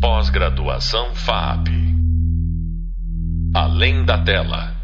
Pós-graduação 0.00 1.12
FAP. 1.12 1.66
Além 3.52 4.04
da 4.04 4.22
tela. 4.22 4.76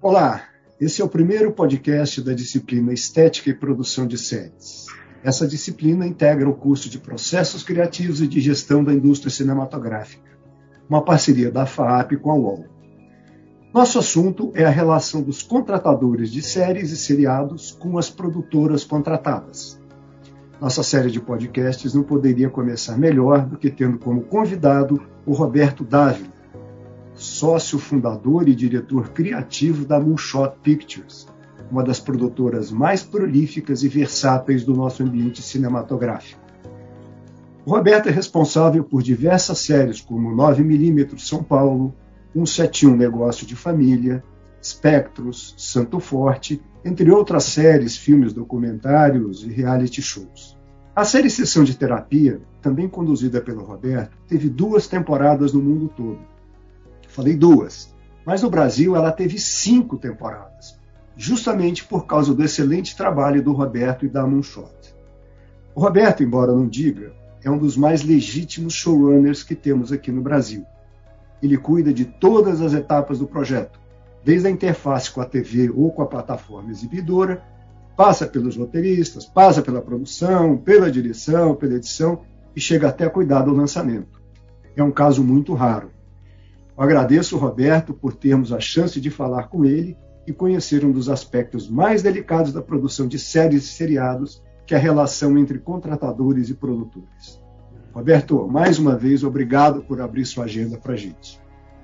Olá, 0.00 0.44
esse 0.80 1.02
é 1.02 1.04
o 1.04 1.10
primeiro 1.10 1.52
podcast 1.52 2.22
da 2.22 2.32
disciplina 2.32 2.90
Estética 2.90 3.50
e 3.50 3.54
Produção 3.54 4.06
de 4.06 4.16
Séries. 4.16 4.86
Essa 5.22 5.46
disciplina 5.46 6.06
integra 6.06 6.48
o 6.48 6.54
curso 6.54 6.88
de 6.88 6.98
Processos 6.98 7.62
Criativos 7.62 8.22
e 8.22 8.26
de 8.26 8.40
Gestão 8.40 8.82
da 8.82 8.94
Indústria 8.94 9.30
Cinematográfica, 9.30 10.30
uma 10.88 11.04
parceria 11.04 11.50
da 11.50 11.66
FAP 11.66 12.12
com 12.16 12.30
a 12.30 12.34
UOL. 12.34 12.64
Nosso 13.74 13.98
assunto 13.98 14.52
é 14.54 14.64
a 14.64 14.70
relação 14.70 15.20
dos 15.20 15.42
contratadores 15.42 16.32
de 16.32 16.40
séries 16.40 16.92
e 16.92 16.96
seriados 16.96 17.72
com 17.72 17.98
as 17.98 18.08
produtoras 18.08 18.84
contratadas. 18.84 19.77
Nossa 20.60 20.82
série 20.82 21.10
de 21.10 21.20
podcasts 21.20 21.94
não 21.94 22.02
poderia 22.02 22.50
começar 22.50 22.98
melhor 22.98 23.46
do 23.46 23.56
que 23.56 23.70
tendo 23.70 23.96
como 23.96 24.22
convidado 24.22 25.00
o 25.24 25.32
Roberto 25.32 25.84
Dávila, 25.84 26.32
sócio 27.14 27.78
fundador 27.78 28.48
e 28.48 28.56
diretor 28.56 29.10
criativo 29.10 29.86
da 29.86 30.00
Moonshot 30.00 30.56
Pictures, 30.60 31.28
uma 31.70 31.84
das 31.84 32.00
produtoras 32.00 32.72
mais 32.72 33.04
prolíficas 33.04 33.84
e 33.84 33.88
versáteis 33.88 34.64
do 34.64 34.74
nosso 34.74 35.04
ambiente 35.04 35.42
cinematográfico. 35.42 36.40
O 37.64 37.70
Roberto 37.70 38.08
é 38.08 38.12
responsável 38.12 38.82
por 38.82 39.00
diversas 39.00 39.60
séries 39.60 40.00
como 40.00 40.34
9mm 40.34 41.18
São 41.18 41.40
Paulo, 41.40 41.94
171 42.32 42.96
Negócio 42.96 43.46
de 43.46 43.54
Família, 43.54 44.24
Espectros, 44.60 45.54
Santo 45.56 46.00
Forte, 46.00 46.62
entre 46.84 47.10
outras 47.10 47.44
séries, 47.44 47.96
filmes, 47.96 48.32
documentários 48.32 49.42
e 49.42 49.48
reality 49.48 50.02
shows. 50.02 50.56
A 50.94 51.04
série 51.04 51.30
Sessão 51.30 51.62
de 51.62 51.76
Terapia, 51.76 52.40
também 52.60 52.88
conduzida 52.88 53.40
pelo 53.40 53.62
Roberto, 53.62 54.16
teve 54.26 54.48
duas 54.48 54.88
temporadas 54.88 55.52
no 55.52 55.62
mundo 55.62 55.88
todo. 55.96 56.18
Falei 57.08 57.36
duas, 57.36 57.94
mas 58.26 58.42
no 58.42 58.50
Brasil 58.50 58.96
ela 58.96 59.12
teve 59.12 59.38
cinco 59.38 59.96
temporadas, 59.96 60.78
justamente 61.16 61.84
por 61.84 62.06
causa 62.06 62.34
do 62.34 62.42
excelente 62.44 62.96
trabalho 62.96 63.42
do 63.42 63.52
Roberto 63.52 64.04
e 64.04 64.08
da 64.08 64.26
Moonshot. 64.26 64.94
O 65.74 65.80
Roberto, 65.80 66.22
embora 66.24 66.52
não 66.52 66.66
diga, 66.66 67.12
é 67.44 67.50
um 67.50 67.58
dos 67.58 67.76
mais 67.76 68.02
legítimos 68.02 68.74
showrunners 68.74 69.42
que 69.42 69.54
temos 69.54 69.92
aqui 69.92 70.10
no 70.10 70.20
Brasil. 70.20 70.64
Ele 71.40 71.56
cuida 71.56 71.92
de 71.92 72.04
todas 72.04 72.60
as 72.60 72.72
etapas 72.72 73.20
do 73.20 73.26
projeto, 73.26 73.78
desde 74.28 74.46
a 74.46 74.50
interface 74.50 75.10
com 75.10 75.22
a 75.22 75.24
TV 75.24 75.70
ou 75.70 75.90
com 75.90 76.02
a 76.02 76.06
plataforma 76.06 76.70
exibidora, 76.70 77.42
passa 77.96 78.26
pelos 78.26 78.58
roteiristas, 78.58 79.24
passa 79.24 79.62
pela 79.62 79.80
produção, 79.80 80.58
pela 80.58 80.90
direção, 80.90 81.54
pela 81.54 81.76
edição 81.76 82.20
e 82.54 82.60
chega 82.60 82.88
até 82.88 83.08
cuidar 83.08 83.40
do 83.40 83.54
lançamento. 83.54 84.20
É 84.76 84.82
um 84.82 84.90
caso 84.90 85.24
muito 85.24 85.54
raro. 85.54 85.90
Eu 86.76 86.84
agradeço 86.84 87.36
o 87.36 87.38
Roberto 87.38 87.94
por 87.94 88.14
termos 88.14 88.52
a 88.52 88.60
chance 88.60 89.00
de 89.00 89.08
falar 89.08 89.44
com 89.44 89.64
ele 89.64 89.96
e 90.26 90.32
conhecer 90.34 90.84
um 90.84 90.92
dos 90.92 91.08
aspectos 91.08 91.66
mais 91.66 92.02
delicados 92.02 92.52
da 92.52 92.60
produção 92.60 93.08
de 93.08 93.18
séries 93.18 93.64
e 93.64 93.68
seriados, 93.68 94.42
que 94.66 94.74
é 94.74 94.76
a 94.76 94.80
relação 94.80 95.38
entre 95.38 95.58
contratadores 95.58 96.50
e 96.50 96.54
produtores. 96.54 97.40
Roberto, 97.94 98.46
mais 98.46 98.78
uma 98.78 98.94
vez, 98.94 99.24
obrigado 99.24 99.80
por 99.84 100.02
abrir 100.02 100.26
sua 100.26 100.44
agenda 100.44 100.76
para 100.76 100.92
a 100.92 100.96
gente. 100.96 101.40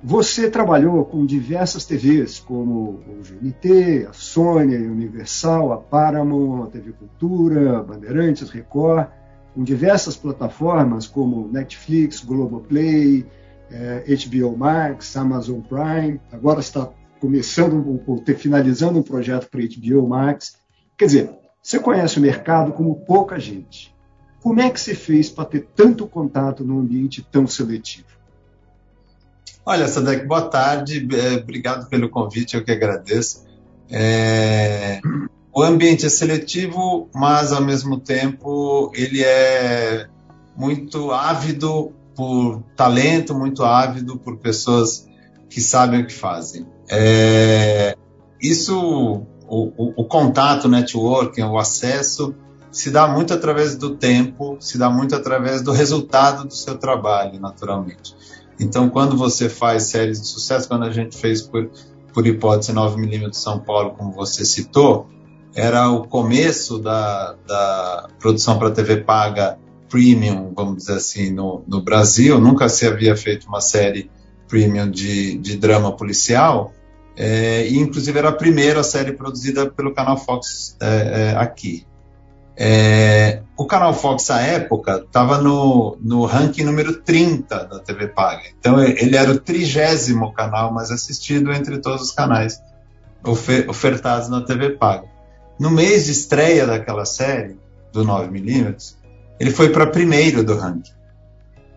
Você 0.06 0.50
trabalhou 0.50 1.02
com 1.06 1.24
diversas 1.24 1.86
TVs, 1.86 2.38
como 2.38 3.00
o 3.08 3.22
GNT, 3.22 4.06
a 4.06 4.12
Sony, 4.12 4.76
a 4.76 4.78
Universal, 4.78 5.72
a 5.72 5.78
Paramount, 5.78 6.64
a 6.64 6.66
TV 6.66 6.92
Cultura, 6.92 7.78
a 7.78 7.82
Bandeirantes, 7.82 8.50
Record, 8.50 9.08
com 9.54 9.64
diversas 9.64 10.14
plataformas 10.14 11.06
como 11.06 11.48
Netflix, 11.50 12.22
Globoplay, 12.22 13.24
eh, 13.70 14.04
HBO 14.30 14.54
Max, 14.58 15.16
Amazon 15.16 15.60
Prime. 15.60 16.20
Agora 16.30 16.60
está 16.60 16.90
começando, 17.18 18.02
ou 18.06 18.22
finalizando 18.36 18.98
um 18.98 19.02
projeto 19.02 19.48
para 19.48 19.62
HBO 19.62 20.06
Max. 20.06 20.58
Quer 20.98 21.06
dizer, 21.06 21.30
você 21.62 21.78
conhece 21.78 22.18
o 22.18 22.20
mercado 22.20 22.74
como 22.74 22.96
pouca 23.06 23.40
gente. 23.40 23.96
Como 24.42 24.60
é 24.60 24.68
que 24.68 24.78
você 24.78 24.94
fez 24.94 25.30
para 25.30 25.46
ter 25.46 25.66
tanto 25.74 26.06
contato 26.06 26.62
num 26.62 26.80
ambiente 26.80 27.26
tão 27.32 27.46
seletivo? 27.46 28.22
Olha, 29.66 29.88
Sadek, 29.88 30.26
boa 30.26 30.42
tarde. 30.42 31.08
É, 31.12 31.36
obrigado 31.36 31.88
pelo 31.88 32.08
convite, 32.08 32.56
eu 32.56 32.64
que 32.64 32.70
agradeço. 32.70 33.44
É, 33.90 35.00
o 35.54 35.62
ambiente 35.62 36.04
é 36.04 36.08
seletivo, 36.08 37.08
mas 37.14 37.52
ao 37.52 37.62
mesmo 37.62 37.98
tempo 38.00 38.90
ele 38.94 39.22
é 39.22 40.06
muito 40.56 41.10
ávido 41.12 41.92
por 42.14 42.62
talento, 42.76 43.34
muito 43.34 43.64
ávido 43.64 44.18
por 44.18 44.38
pessoas 44.38 45.06
que 45.48 45.60
sabem 45.60 46.02
o 46.02 46.06
que 46.06 46.12
fazem. 46.12 46.66
É, 46.90 47.96
isso, 48.40 48.76
o, 49.48 49.72
o, 49.76 50.02
o 50.02 50.04
contato, 50.04 50.64
o 50.64 50.68
networking, 50.68 51.42
o 51.42 51.58
acesso, 51.58 52.34
se 52.70 52.90
dá 52.90 53.06
muito 53.06 53.32
através 53.32 53.76
do 53.76 53.96
tempo, 53.96 54.56
se 54.60 54.76
dá 54.76 54.90
muito 54.90 55.14
através 55.14 55.62
do 55.62 55.70
resultado 55.70 56.46
do 56.48 56.54
seu 56.54 56.76
trabalho, 56.76 57.40
naturalmente. 57.40 58.14
Então, 58.58 58.88
quando 58.88 59.16
você 59.16 59.48
faz 59.48 59.84
séries 59.84 60.20
de 60.20 60.26
sucesso, 60.26 60.68
quando 60.68 60.84
a 60.84 60.90
gente 60.90 61.16
fez 61.16 61.42
por, 61.42 61.70
por 62.12 62.26
hipótese 62.26 62.72
9mm 62.72 63.30
de 63.30 63.36
São 63.36 63.58
Paulo, 63.58 63.90
como 63.90 64.12
você 64.12 64.44
citou, 64.44 65.08
era 65.54 65.88
o 65.90 66.06
começo 66.06 66.78
da, 66.78 67.34
da 67.46 68.08
produção 68.18 68.58
para 68.58 68.70
TV 68.70 68.98
paga 68.98 69.58
premium, 69.88 70.52
vamos 70.54 70.78
dizer 70.78 70.94
assim, 70.94 71.30
no, 71.30 71.62
no 71.68 71.80
Brasil. 71.80 72.40
Nunca 72.40 72.68
se 72.68 72.86
havia 72.86 73.16
feito 73.16 73.46
uma 73.46 73.60
série 73.60 74.10
premium 74.48 74.90
de, 74.90 75.38
de 75.38 75.56
drama 75.56 75.96
policial. 75.96 76.72
É, 77.16 77.68
e 77.68 77.78
inclusive 77.78 78.18
era 78.18 78.30
a 78.30 78.32
primeira 78.32 78.82
série 78.82 79.12
produzida 79.12 79.70
pelo 79.70 79.94
canal 79.94 80.16
Fox 80.16 80.76
é, 80.80 80.86
é, 81.32 81.36
aqui. 81.36 81.86
É, 82.56 83.42
o 83.56 83.66
canal 83.66 83.92
Fox, 83.92 84.30
à 84.30 84.40
época, 84.40 85.02
estava 85.04 85.38
no, 85.38 85.96
no 86.00 86.24
ranking 86.24 86.64
número 86.64 87.00
30 87.00 87.64
da 87.64 87.78
TV 87.80 88.08
Paga. 88.08 88.44
Então, 88.58 88.82
ele 88.82 89.16
era 89.16 89.30
o 89.30 89.38
trigésimo 89.38 90.32
canal 90.32 90.72
mais 90.72 90.90
assistido 90.90 91.52
entre 91.52 91.78
todos 91.78 92.02
os 92.02 92.10
canais 92.12 92.60
ofertados 93.68 94.28
na 94.28 94.42
TV 94.42 94.70
Paga. 94.70 95.08
No 95.58 95.70
mês 95.70 96.06
de 96.06 96.12
estreia 96.12 96.66
daquela 96.66 97.04
série, 97.04 97.56
do 97.92 98.04
9mm, 98.04 98.94
ele 99.38 99.50
foi 99.50 99.70
para 99.70 99.86
primeiro 99.86 100.42
do 100.42 100.56
ranking. 100.56 100.92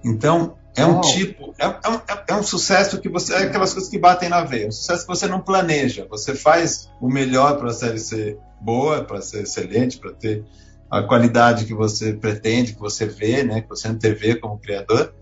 Então, 0.04 0.56
é 0.76 0.86
um 0.86 0.98
oh. 0.98 1.02
tipo, 1.02 1.54
é, 1.58 1.66
é, 1.66 1.90
um, 1.90 2.02
é, 2.28 2.36
um, 2.36 2.44
sucesso 2.44 3.00
que 3.00 3.10
você, 3.10 3.34
é 3.34 3.38
aquelas 3.44 3.74
coisas 3.74 3.90
que 3.90 3.98
batem 3.98 4.30
na 4.30 4.44
veia, 4.44 4.68
um 4.68 4.72
sucesso 4.72 5.02
que 5.02 5.08
você 5.08 5.28
não 5.28 5.42
planeja, 5.42 6.06
você 6.10 6.36
faz 6.36 6.90
o 7.02 7.10
melhor 7.10 7.58
para 7.58 7.70
a 7.70 7.74
série 7.74 8.00
ser 8.00 8.38
boa, 8.62 9.04
para 9.04 9.22
ser 9.22 9.44
excelente, 9.44 9.98
para 9.98 10.12
ter 10.12 10.44
a 10.90 11.04
qualidade 11.04 11.66
que 11.66 11.74
você 11.74 12.14
pretende, 12.14 12.74
que 12.74 12.80
você 12.80 13.06
vê, 13.06 13.44
né, 13.44 13.62
que 13.62 13.70
você 13.70 13.88
antevê 13.88 14.36
como 14.36 14.58
criador, 14.58 15.14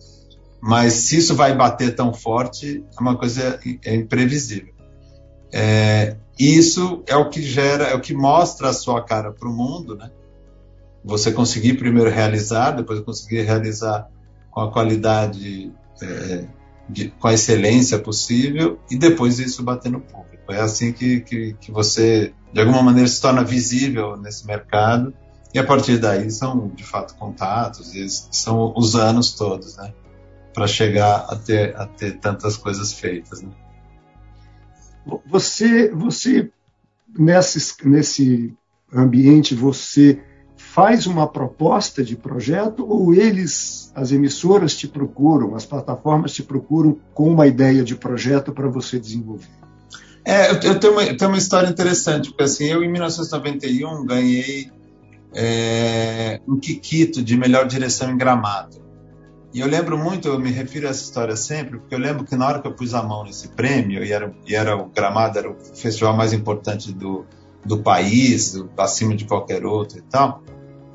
mas 0.61 0.93
se 0.93 1.17
isso 1.17 1.35
vai 1.35 1.55
bater 1.55 1.95
tão 1.95 2.13
forte, 2.13 2.83
é 2.97 3.01
uma 3.01 3.15
coisa 3.17 3.59
é 3.83 3.95
imprevisível. 3.95 4.73
É, 5.53 6.15
isso 6.39 7.03
é 7.07 7.15
o 7.15 7.29
que 7.29 7.41
gera, 7.41 7.85
é 7.85 7.95
o 7.95 8.01
que 8.01 8.13
mostra 8.13 8.69
a 8.69 8.73
sua 8.73 9.01
cara 9.03 9.31
para 9.31 9.47
o 9.47 9.53
mundo, 9.53 9.95
né? 9.95 10.11
Você 11.03 11.31
conseguir 11.31 11.75
primeiro 11.75 12.09
realizar, 12.09 12.71
depois 12.71 12.99
conseguir 13.01 13.41
realizar 13.43 14.09
com 14.49 14.61
a 14.61 14.71
qualidade, 14.71 15.71
é, 16.01 16.45
de, 16.89 17.09
com 17.09 17.27
a 17.27 17.33
excelência 17.33 17.99
possível, 17.99 18.79
e 18.89 18.97
depois 18.97 19.39
isso 19.39 19.63
bater 19.63 19.91
no 19.91 20.01
público. 20.01 20.51
É 20.51 20.59
assim 20.59 20.91
que, 20.91 21.21
que, 21.21 21.53
que 21.61 21.71
você, 21.71 22.33
de 22.51 22.59
alguma 22.59 22.81
maneira, 22.81 23.07
se 23.07 23.21
torna 23.21 23.43
visível 23.43 24.17
nesse 24.17 24.45
mercado 24.47 25.13
e 25.55 25.59
a 25.59 25.63
partir 25.63 25.97
daí 25.97 26.29
são, 26.29 26.67
de 26.75 26.83
fato, 26.83 27.15
contatos, 27.15 27.95
e 27.95 28.05
são 28.09 28.73
os 28.75 28.93
anos 28.93 29.31
todos, 29.31 29.77
né? 29.77 29.93
Para 30.53 30.67
chegar 30.67 31.27
a 31.29 31.35
ter, 31.37 31.73
a 31.77 31.87
ter 31.87 32.19
tantas 32.19 32.57
coisas 32.57 32.91
feitas, 32.91 33.41
né? 33.41 33.51
Você, 35.25 35.89
você 35.91 36.51
nesse, 37.17 37.73
nesse 37.87 38.53
ambiente, 38.93 39.55
você 39.55 40.21
faz 40.57 41.07
uma 41.07 41.25
proposta 41.25 42.03
de 42.03 42.17
projeto 42.17 42.85
ou 42.85 43.13
eles, 43.13 43.93
as 43.95 44.11
emissoras 44.11 44.75
te 44.75 44.89
procuram, 44.89 45.55
as 45.55 45.65
plataformas 45.65 46.33
te 46.33 46.43
procuram 46.43 46.97
com 47.13 47.31
uma 47.31 47.47
ideia 47.47 47.81
de 47.81 47.95
projeto 47.95 48.51
para 48.51 48.67
você 48.67 48.99
desenvolver? 48.99 49.47
É, 50.25 50.51
eu 50.51 50.77
tenho, 50.81 50.91
uma, 50.91 51.03
eu 51.03 51.15
tenho 51.15 51.31
uma 51.31 51.37
história 51.37 51.69
interessante, 51.69 52.27
porque 52.27 52.43
assim, 52.43 52.65
eu 52.65 52.83
em 52.83 52.91
1991 52.91 54.05
ganhei 54.05 54.69
é, 55.35 56.39
um 56.47 56.57
Kikito 56.57 57.21
de 57.21 57.35
melhor 57.35 57.67
direção 57.67 58.09
em 58.09 58.17
gramado. 58.17 58.85
E 59.53 59.59
eu 59.59 59.67
lembro 59.67 59.97
muito, 59.97 60.27
eu 60.27 60.39
me 60.39 60.49
refiro 60.49 60.87
a 60.87 60.89
essa 60.89 61.03
história 61.03 61.35
sempre, 61.35 61.79
porque 61.79 61.93
eu 61.93 61.99
lembro 61.99 62.25
que 62.25 62.35
na 62.35 62.47
hora 62.47 62.61
que 62.61 62.67
eu 62.67 62.73
pus 62.73 62.93
a 62.93 63.03
mão 63.03 63.23
nesse 63.23 63.49
prêmio, 63.49 64.03
e 64.03 64.11
era, 64.11 64.33
e 64.45 64.55
era 64.55 64.75
o 64.75 64.89
Gramado, 64.89 65.37
era 65.37 65.49
o 65.49 65.55
festival 65.55 66.15
mais 66.15 66.33
importante 66.33 66.91
do, 66.91 67.25
do 67.65 67.81
país, 67.81 68.53
do, 68.53 68.69
acima 68.77 69.15
de 69.15 69.25
qualquer 69.25 69.65
outro 69.65 69.99
e 69.99 70.01
tal, 70.01 70.43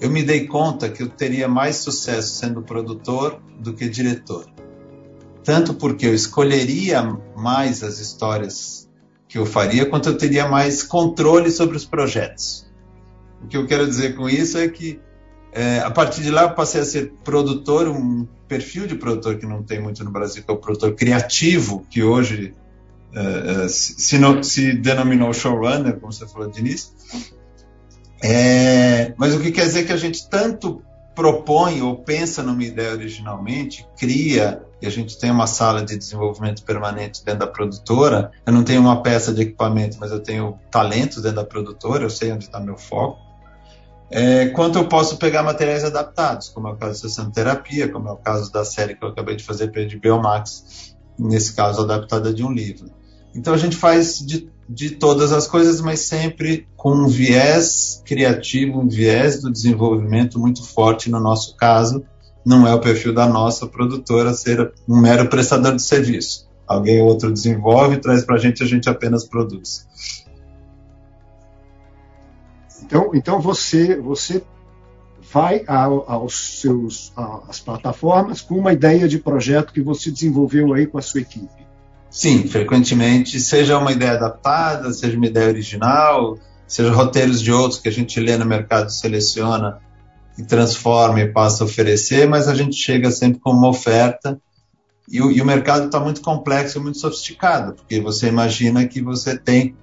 eu 0.00 0.10
me 0.10 0.22
dei 0.22 0.46
conta 0.46 0.88
que 0.88 1.02
eu 1.02 1.08
teria 1.08 1.48
mais 1.48 1.76
sucesso 1.76 2.34
sendo 2.34 2.62
produtor 2.62 3.40
do 3.58 3.72
que 3.72 3.88
diretor. 3.88 4.46
Tanto 5.42 5.74
porque 5.74 6.06
eu 6.06 6.14
escolheria 6.14 7.02
mais 7.34 7.82
as 7.82 7.98
histórias 7.98 8.88
que 9.26 9.38
eu 9.38 9.46
faria, 9.46 9.86
quanto 9.86 10.10
eu 10.10 10.18
teria 10.18 10.46
mais 10.48 10.82
controle 10.82 11.50
sobre 11.50 11.76
os 11.76 11.84
projetos. 11.84 12.69
O 13.42 13.46
que 13.46 13.56
eu 13.56 13.66
quero 13.66 13.86
dizer 13.86 14.14
com 14.14 14.28
isso 14.28 14.58
é 14.58 14.68
que 14.68 15.00
é, 15.52 15.80
a 15.80 15.90
partir 15.90 16.22
de 16.22 16.30
lá 16.30 16.42
eu 16.42 16.54
passei 16.54 16.80
a 16.80 16.84
ser 16.84 17.12
produtor, 17.24 17.88
um 17.88 18.26
perfil 18.46 18.86
de 18.86 18.94
produtor 18.94 19.36
que 19.36 19.46
não 19.46 19.62
tem 19.62 19.80
muito 19.80 20.04
no 20.04 20.10
Brasil, 20.10 20.42
que 20.44 20.50
é 20.50 20.54
o 20.54 20.58
produtor 20.58 20.94
criativo, 20.94 21.84
que 21.90 22.02
hoje 22.02 22.54
é, 23.12 23.64
é 23.64 23.68
se, 23.68 24.18
não, 24.18 24.42
se, 24.42 24.72
denominou 24.72 25.32
showrunner, 25.32 25.98
como 25.98 26.12
você 26.12 26.26
falou 26.26 26.48
de 26.48 26.60
início. 26.60 26.90
É, 28.22 29.12
mas 29.16 29.34
o 29.34 29.40
que 29.40 29.50
quer 29.50 29.64
dizer 29.64 29.86
que 29.86 29.92
a 29.92 29.96
gente 29.96 30.28
tanto 30.28 30.82
propõe 31.14 31.82
ou 31.82 31.96
pensa 31.96 32.42
numa 32.42 32.62
ideia 32.62 32.92
originalmente, 32.92 33.86
cria, 33.98 34.62
e 34.80 34.86
a 34.86 34.90
gente 34.90 35.18
tem 35.18 35.30
uma 35.30 35.46
sala 35.46 35.84
de 35.84 35.96
desenvolvimento 35.96 36.62
permanente 36.62 37.24
dentro 37.24 37.40
da 37.40 37.46
produtora. 37.46 38.30
Eu 38.46 38.52
não 38.52 38.62
tenho 38.62 38.80
uma 38.80 39.02
peça 39.02 39.32
de 39.34 39.42
equipamento, 39.42 39.96
mas 40.00 40.12
eu 40.12 40.20
tenho 40.20 40.58
talentos 40.70 41.22
dentro 41.22 41.36
da 41.36 41.44
produtora, 41.44 42.04
eu 42.04 42.10
sei 42.10 42.30
onde 42.32 42.44
está 42.44 42.60
meu 42.60 42.78
foco 42.78 43.29
é, 44.10 44.48
quanto 44.48 44.76
eu 44.76 44.88
posso 44.88 45.16
pegar 45.18 45.42
materiais 45.42 45.84
adaptados, 45.84 46.48
como 46.48 46.66
é 46.66 46.72
o 46.72 46.76
caso 46.76 47.02
da 47.02 47.08
sessão 47.08 47.30
terapia, 47.30 47.88
como 47.88 48.08
é 48.08 48.12
o 48.12 48.16
caso 48.16 48.52
da 48.52 48.64
série 48.64 48.96
que 48.96 49.04
eu 49.04 49.08
acabei 49.08 49.36
de 49.36 49.44
fazer 49.44 49.70
para 49.70 49.82
a 49.82 49.86
HBO 49.86 50.20
Max, 50.20 50.96
nesse 51.16 51.54
caso 51.54 51.82
adaptada 51.82 52.34
de 52.34 52.42
um 52.42 52.50
livro. 52.50 52.90
Então 53.34 53.54
a 53.54 53.56
gente 53.56 53.76
faz 53.76 54.18
de, 54.18 54.50
de 54.68 54.90
todas 54.90 55.32
as 55.32 55.46
coisas, 55.46 55.80
mas 55.80 56.00
sempre 56.00 56.66
com 56.76 56.92
um 56.92 57.06
viés 57.06 58.02
criativo, 58.04 58.80
um 58.80 58.88
viés 58.88 59.40
do 59.40 59.50
desenvolvimento 59.50 60.40
muito 60.40 60.64
forte 60.64 61.08
no 61.08 61.20
nosso 61.20 61.56
caso. 61.56 62.04
Não 62.44 62.66
é 62.66 62.74
o 62.74 62.80
perfil 62.80 63.14
da 63.14 63.28
nossa 63.28 63.66
produtora 63.66 64.32
ser 64.32 64.72
um 64.88 65.00
mero 65.00 65.28
prestador 65.28 65.76
de 65.76 65.82
serviço. 65.82 66.48
Alguém 66.66 67.00
ou 67.00 67.08
outro 67.08 67.32
desenvolve, 67.32 67.98
traz 67.98 68.24
para 68.24 68.36
a 68.36 68.38
gente, 68.38 68.62
a 68.62 68.66
gente 68.66 68.88
apenas 68.88 69.24
produz. 69.24 69.86
Então, 72.82 73.10
então 73.14 73.40
você, 73.40 73.96
você 73.96 74.42
vai 75.32 75.62
ao, 75.66 76.10
aos 76.10 76.60
seus, 76.60 77.12
às 77.48 77.60
plataformas 77.60 78.40
com 78.40 78.56
uma 78.56 78.72
ideia 78.72 79.06
de 79.06 79.18
projeto 79.18 79.72
que 79.72 79.80
você 79.80 80.10
desenvolveu 80.10 80.72
aí 80.72 80.86
com 80.86 80.98
a 80.98 81.02
sua 81.02 81.20
equipe. 81.20 81.66
Sim, 82.10 82.48
frequentemente, 82.48 83.40
seja 83.40 83.78
uma 83.78 83.92
ideia 83.92 84.12
adaptada, 84.12 84.92
seja 84.92 85.16
uma 85.16 85.26
ideia 85.26 85.48
original, 85.48 86.36
seja 86.66 86.92
roteiros 86.92 87.40
de 87.40 87.52
outros 87.52 87.80
que 87.80 87.88
a 87.88 87.92
gente 87.92 88.18
lê 88.18 88.36
no 88.36 88.44
mercado, 88.44 88.90
seleciona 88.90 89.78
e 90.36 90.42
transforma 90.42 91.20
e 91.20 91.28
passa 91.28 91.62
a 91.62 91.66
oferecer, 91.66 92.28
mas 92.28 92.48
a 92.48 92.54
gente 92.54 92.74
chega 92.76 93.10
sempre 93.12 93.38
com 93.38 93.50
uma 93.50 93.68
oferta 93.68 94.40
e 95.08 95.20
o, 95.20 95.30
e 95.30 95.40
o 95.40 95.44
mercado 95.44 95.86
está 95.86 96.00
muito 96.00 96.20
complexo 96.20 96.78
e 96.78 96.80
muito 96.80 96.98
sofisticado, 96.98 97.74
porque 97.74 98.00
você 98.00 98.28
imagina 98.28 98.86
que 98.86 99.00
você 99.00 99.36
tem 99.36 99.76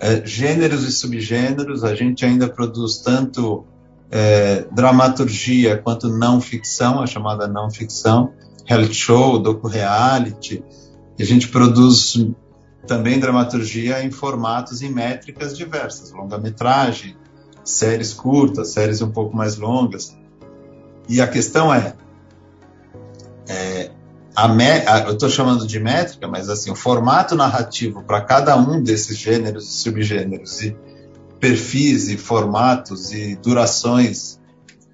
é, 0.00 0.24
gêneros 0.24 0.84
e 0.84 0.92
subgêneros, 0.92 1.84
a 1.84 1.94
gente 1.94 2.24
ainda 2.24 2.48
produz 2.48 2.98
tanto 2.98 3.64
é, 4.10 4.64
dramaturgia 4.72 5.76
quanto 5.76 6.08
não 6.08 6.40
ficção, 6.40 7.00
a 7.02 7.06
chamada 7.06 7.46
não 7.48 7.70
ficção, 7.70 8.32
reality 8.64 8.94
show, 8.94 9.38
docu-reality, 9.38 10.62
a 11.18 11.24
gente 11.24 11.48
produz 11.48 12.14
também 12.86 13.18
dramaturgia 13.18 14.02
em 14.02 14.10
formatos 14.10 14.82
e 14.82 14.88
métricas 14.88 15.56
diversas, 15.56 16.12
longa-metragem, 16.12 17.16
séries 17.64 18.14
curtas, 18.14 18.68
séries 18.68 19.02
um 19.02 19.10
pouco 19.10 19.36
mais 19.36 19.56
longas. 19.56 20.16
E 21.08 21.20
a 21.20 21.26
questão 21.26 21.74
é, 21.74 21.94
a, 24.46 24.94
a, 24.94 25.00
eu 25.08 25.14
estou 25.14 25.28
chamando 25.28 25.66
de 25.66 25.80
métrica, 25.80 26.28
mas 26.28 26.48
assim, 26.48 26.70
o 26.70 26.76
formato 26.76 27.34
narrativo 27.34 28.04
para 28.04 28.20
cada 28.20 28.56
um 28.56 28.80
desses 28.80 29.18
gêneros 29.18 29.66
e 29.68 29.78
subgêneros 29.78 30.62
e 30.62 30.76
perfis 31.40 32.08
e 32.08 32.16
formatos 32.16 33.12
e 33.12 33.34
durações 33.34 34.38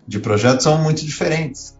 de 0.08 0.18
projetos 0.18 0.64
são 0.64 0.82
muito 0.82 1.04
diferentes. 1.04 1.76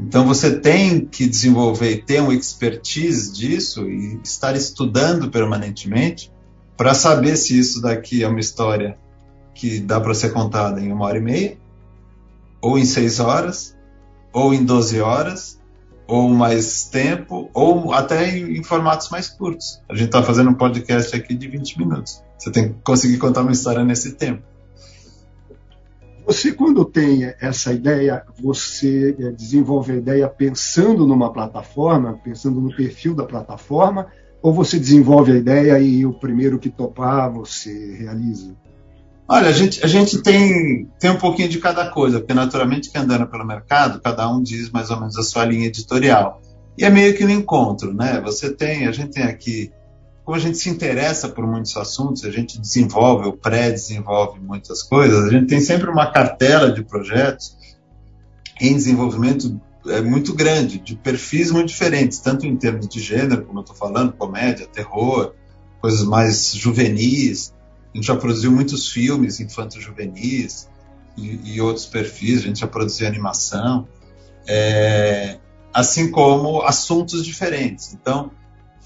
Então 0.00 0.26
você 0.26 0.58
tem 0.58 1.04
que 1.04 1.26
desenvolver 1.26 1.90
e 1.90 2.02
ter 2.02 2.22
um 2.22 2.32
expertise 2.32 3.30
disso 3.32 3.86
e 3.88 4.18
estar 4.24 4.56
estudando 4.56 5.30
permanentemente 5.30 6.32
para 6.74 6.94
saber 6.94 7.36
se 7.36 7.58
isso 7.58 7.82
daqui 7.82 8.24
é 8.24 8.28
uma 8.28 8.40
história 8.40 8.98
que 9.54 9.78
dá 9.78 10.00
para 10.00 10.14
ser 10.14 10.32
contada 10.32 10.80
em 10.80 10.90
uma 10.90 11.04
hora 11.04 11.18
e 11.18 11.20
meia, 11.20 11.58
ou 12.62 12.78
em 12.78 12.84
seis 12.84 13.20
horas, 13.20 13.76
ou 14.32 14.54
em 14.54 14.64
doze 14.64 15.00
horas, 15.00 15.60
ou 16.06 16.28
mais 16.28 16.84
tempo, 16.86 17.50
ou 17.54 17.92
até 17.92 18.36
em, 18.36 18.58
em 18.58 18.62
formatos 18.62 19.08
mais 19.10 19.28
curtos. 19.28 19.80
A 19.88 19.94
gente 19.94 20.06
está 20.06 20.22
fazendo 20.22 20.50
um 20.50 20.54
podcast 20.54 21.14
aqui 21.16 21.34
de 21.34 21.48
20 21.48 21.78
minutos. 21.78 22.22
Você 22.38 22.50
tem 22.50 22.68
que 22.68 22.74
conseguir 22.84 23.18
contar 23.18 23.42
uma 23.42 23.52
história 23.52 23.84
nesse 23.84 24.12
tempo. 24.12 24.42
Você, 26.26 26.52
quando 26.52 26.84
tem 26.86 27.34
essa 27.38 27.72
ideia, 27.72 28.24
você 28.40 29.14
eh, 29.18 29.30
desenvolve 29.30 29.92
a 29.92 29.96
ideia 29.96 30.28
pensando 30.28 31.06
numa 31.06 31.30
plataforma, 31.30 32.18
pensando 32.24 32.60
no 32.60 32.74
perfil 32.74 33.14
da 33.14 33.24
plataforma, 33.24 34.06
ou 34.40 34.52
você 34.52 34.78
desenvolve 34.78 35.32
a 35.32 35.36
ideia 35.36 35.78
e 35.78 36.06
o 36.06 36.14
primeiro 36.14 36.58
que 36.58 36.70
topar 36.70 37.30
você 37.30 37.94
realiza? 37.96 38.54
Olha, 39.26 39.48
a 39.48 39.52
gente, 39.52 39.82
a 39.82 39.88
gente 39.88 40.18
tem, 40.22 40.86
tem 40.98 41.10
um 41.10 41.18
pouquinho 41.18 41.48
de 41.48 41.58
cada 41.58 41.88
coisa, 41.90 42.18
porque 42.18 42.34
naturalmente 42.34 42.90
que 42.90 42.98
andando 42.98 43.26
pelo 43.26 43.44
mercado, 43.44 44.00
cada 44.00 44.28
um 44.30 44.42
diz 44.42 44.70
mais 44.70 44.90
ou 44.90 45.00
menos 45.00 45.16
a 45.16 45.22
sua 45.22 45.46
linha 45.46 45.66
editorial. 45.66 46.42
E 46.76 46.84
é 46.84 46.90
meio 46.90 47.14
que 47.16 47.24
um 47.24 47.30
encontro, 47.30 47.94
né? 47.94 48.20
Você 48.22 48.50
tem, 48.50 48.86
a 48.86 48.92
gente 48.92 49.12
tem 49.12 49.24
aqui, 49.24 49.72
como 50.24 50.36
a 50.36 50.40
gente 50.40 50.58
se 50.58 50.68
interessa 50.68 51.28
por 51.28 51.46
muitos 51.46 51.74
assuntos, 51.76 52.24
a 52.24 52.30
gente 52.30 52.60
desenvolve 52.60 53.26
ou 53.26 53.32
pré-desenvolve 53.32 54.40
muitas 54.40 54.82
coisas, 54.82 55.24
a 55.24 55.30
gente 55.30 55.46
tem 55.46 55.60
sempre 55.60 55.88
uma 55.88 56.10
cartela 56.10 56.70
de 56.70 56.82
projetos 56.84 57.56
em 58.60 58.74
desenvolvimento 58.74 59.58
é, 59.86 60.02
muito 60.02 60.34
grande, 60.34 60.78
de 60.78 60.96
perfis 60.96 61.50
muito 61.50 61.68
diferentes, 61.68 62.18
tanto 62.18 62.46
em 62.46 62.56
termos 62.56 62.88
de 62.88 63.00
gênero, 63.00 63.44
como 63.46 63.60
eu 63.60 63.62
estou 63.62 63.76
falando, 63.76 64.12
comédia, 64.12 64.66
terror, 64.66 65.32
coisas 65.80 66.04
mais 66.04 66.52
juvenis, 66.54 67.53
a 67.94 67.96
gente 67.96 68.06
já 68.06 68.16
produziu 68.16 68.50
muitos 68.50 68.88
filmes 68.88 69.38
infanto-juvenis 69.38 70.68
e, 71.16 71.54
e, 71.54 71.60
outros 71.60 71.86
perfis, 71.86 72.40
a 72.40 72.46
gente 72.46 72.60
já 72.60 72.66
produziu 72.66 73.06
animação, 73.06 73.86
é, 74.48 75.38
assim 75.72 76.10
como 76.10 76.62
assuntos 76.62 77.24
diferentes. 77.24 77.94
Então, 77.94 78.32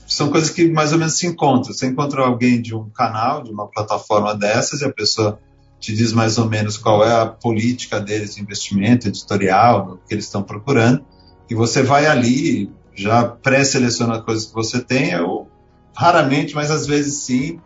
são 0.06 0.30
coisas 0.30 0.50
que 0.50 0.70
mais 0.70 0.92
ou 0.92 0.98
menos 0.98 1.14
se 1.14 1.26
encontram. 1.26 1.72
Você 1.72 1.86
encontra 1.86 2.22
alguém 2.22 2.60
de 2.60 2.74
um 2.74 2.90
canal, 2.90 3.42
de 3.42 3.50
uma 3.50 3.66
plataforma 3.66 4.34
dessas, 4.36 4.82
e 4.82 4.84
a 4.84 4.92
pessoa 4.92 5.40
te 5.80 5.94
diz 5.94 6.12
mais 6.12 6.36
ou 6.36 6.46
menos 6.46 6.76
qual 6.76 7.02
é 7.02 7.22
a 7.22 7.26
política 7.26 7.98
deles 7.98 8.34
de 8.34 8.42
investimento 8.42 9.08
editorial, 9.08 9.92
o 9.92 9.96
que 10.06 10.12
eles 10.12 10.24
estão 10.24 10.42
procurando, 10.42 11.02
e 11.48 11.54
você 11.54 11.82
vai 11.82 12.06
ali, 12.06 12.70
já 12.94 13.24
pré-seleciona 13.24 14.20
coisas 14.20 14.46
que 14.46 14.54
você 14.54 14.80
tem, 14.80 15.18
ou 15.18 15.48
raramente, 15.94 16.54
mas 16.54 16.70
às 16.70 16.86
vezes 16.86 17.22
sim, 17.22 17.58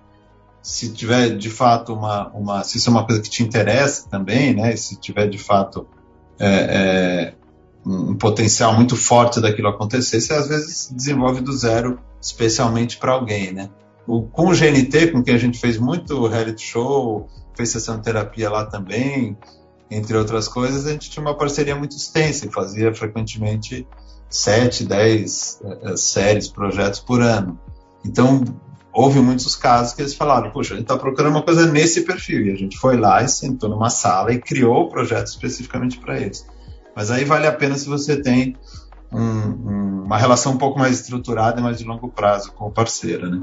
se 0.62 0.92
tiver 0.92 1.36
de 1.36 1.50
fato 1.50 1.92
uma, 1.92 2.28
uma 2.28 2.64
se 2.64 2.78
isso 2.78 2.88
é 2.88 2.92
uma 2.92 3.04
coisa 3.04 3.20
que 3.20 3.28
te 3.28 3.42
interessa 3.42 4.08
também, 4.08 4.54
né? 4.54 4.76
Se 4.76 4.96
tiver 4.96 5.28
de 5.28 5.38
fato 5.38 5.86
é, 6.38 6.46
é, 6.48 7.34
um 7.84 8.14
potencial 8.14 8.72
muito 8.74 8.96
forte 8.96 9.40
daquilo 9.40 9.68
acontecer, 9.68 10.20
você 10.20 10.32
às 10.32 10.48
vezes 10.48 10.92
desenvolve 10.94 11.40
do 11.40 11.52
zero, 11.52 11.98
especialmente 12.20 12.96
para 12.96 13.12
alguém, 13.12 13.52
né? 13.52 13.68
O, 14.06 14.22
com 14.22 14.48
o 14.48 14.54
GNT, 14.54 15.12
com 15.12 15.22
quem 15.22 15.34
a 15.34 15.38
gente 15.38 15.58
fez 15.58 15.78
muito 15.78 16.26
reality 16.26 16.64
show, 16.64 17.28
fez 17.56 17.70
sessão 17.70 17.96
de 17.96 18.02
terapia 18.02 18.48
lá 18.48 18.64
também, 18.66 19.36
entre 19.90 20.16
outras 20.16 20.48
coisas, 20.48 20.86
a 20.86 20.92
gente 20.92 21.10
tinha 21.10 21.22
uma 21.22 21.36
parceria 21.36 21.76
muito 21.76 21.96
extensa 21.96 22.46
e 22.46 22.50
fazia 22.50 22.94
frequentemente 22.94 23.86
7, 24.30 24.84
10 24.84 25.60
é, 25.64 25.96
séries, 25.96 26.48
projetos 26.48 27.00
por 27.00 27.20
ano. 27.20 27.58
Então, 28.04 28.42
houve 28.92 29.20
muitos 29.20 29.56
casos 29.56 29.94
que 29.94 30.02
eles 30.02 30.14
falaram, 30.14 30.50
puxa, 30.50 30.74
a 30.74 30.76
gente 30.76 30.84
está 30.84 30.98
procurando 30.98 31.32
uma 31.32 31.42
coisa 31.42 31.66
nesse 31.66 32.02
perfil. 32.02 32.46
E 32.46 32.52
a 32.52 32.56
gente 32.56 32.78
foi 32.78 32.96
lá 32.96 33.22
e 33.22 33.28
sentou 33.28 33.70
numa 33.70 33.88
sala 33.88 34.32
e 34.32 34.40
criou 34.40 34.84
o 34.84 34.88
projeto 34.88 35.28
especificamente 35.28 35.98
para 35.98 36.20
eles. 36.20 36.46
Mas 36.94 37.10
aí 37.10 37.24
vale 37.24 37.46
a 37.46 37.52
pena 37.52 37.76
se 37.76 37.88
você 37.88 38.20
tem 38.20 38.56
um, 39.10 39.20
um, 39.20 40.02
uma 40.04 40.18
relação 40.18 40.52
um 40.52 40.58
pouco 40.58 40.78
mais 40.78 41.00
estruturada 41.00 41.58
e 41.58 41.62
mais 41.62 41.78
de 41.78 41.84
longo 41.84 42.08
prazo 42.08 42.52
com 42.52 42.66
o 42.66 42.70
parceiro, 42.70 43.30
né? 43.30 43.40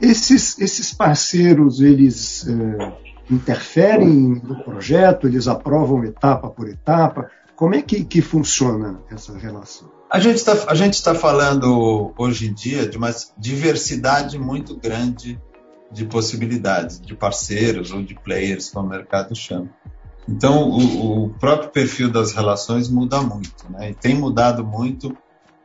Esses, 0.00 0.58
esses 0.58 0.94
parceiros, 0.94 1.82
eles 1.82 2.48
é, 2.48 2.92
interferem 3.30 4.40
no 4.42 4.64
projeto, 4.64 5.26
eles 5.26 5.46
aprovam 5.46 6.02
etapa 6.04 6.48
por 6.48 6.66
etapa? 6.66 7.30
Como 7.54 7.74
é 7.74 7.82
que, 7.82 8.02
que 8.04 8.22
funciona 8.22 9.02
essa 9.10 9.36
relação? 9.36 9.99
A 10.10 10.18
gente 10.18 10.38
está 10.38 11.12
tá 11.12 11.14
falando 11.14 12.12
hoje 12.18 12.48
em 12.48 12.52
dia 12.52 12.88
de 12.88 12.98
uma 12.98 13.10
diversidade 13.38 14.36
muito 14.40 14.76
grande 14.76 15.40
de 15.92 16.04
possibilidades, 16.04 17.00
de 17.00 17.14
parceiros 17.14 17.92
ou 17.92 18.02
de 18.02 18.16
players, 18.16 18.70
como 18.70 18.88
o 18.88 18.90
mercado 18.90 19.36
chama. 19.36 19.70
Então, 20.28 20.68
o, 20.68 21.26
o, 21.26 21.30
próprio 21.34 21.70
perfil 21.70 22.10
das 22.10 22.32
relações 22.32 22.88
muda 22.88 23.22
muito, 23.22 23.70
né? 23.70 23.90
E 23.90 23.94
tem 23.94 24.16
mudado 24.16 24.64
muito 24.64 25.16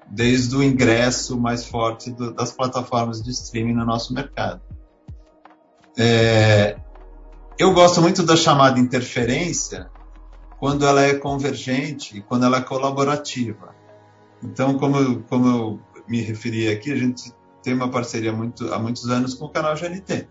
desde 0.07 0.55
o 0.55 0.63
ingresso 0.63 1.39
mais 1.39 1.65
forte 1.65 2.11
do, 2.11 2.31
das 2.31 2.51
plataformas 2.51 3.23
de 3.23 3.31
streaming 3.31 3.73
no 3.73 3.85
nosso 3.85 4.13
mercado. 4.13 4.61
É, 5.97 6.77
eu 7.57 7.73
gosto 7.73 7.99
muito 7.99 8.21
da 8.21 8.35
chamada 8.35 8.79
interferência 8.79 9.89
quando 10.59 10.85
ela 10.85 11.01
é 11.01 11.15
convergente 11.15 12.17
e 12.17 12.21
quando 12.21 12.45
ela 12.45 12.57
é 12.57 12.61
colaborativa. 12.61 13.75
Então, 14.45 14.77
como 14.77 14.97
eu, 14.97 15.23
como 15.23 15.47
eu 15.47 15.79
me 16.07 16.21
referi 16.21 16.69
aqui, 16.69 16.91
a 16.91 16.95
gente 16.95 17.33
tem 17.63 17.73
uma 17.73 17.89
parceria 17.89 18.31
muito, 18.31 18.71
há 18.73 18.79
muitos 18.79 19.09
anos 19.09 19.33
com 19.33 19.45
o 19.45 19.49
canal 19.49 19.75
GNT. 19.75 20.27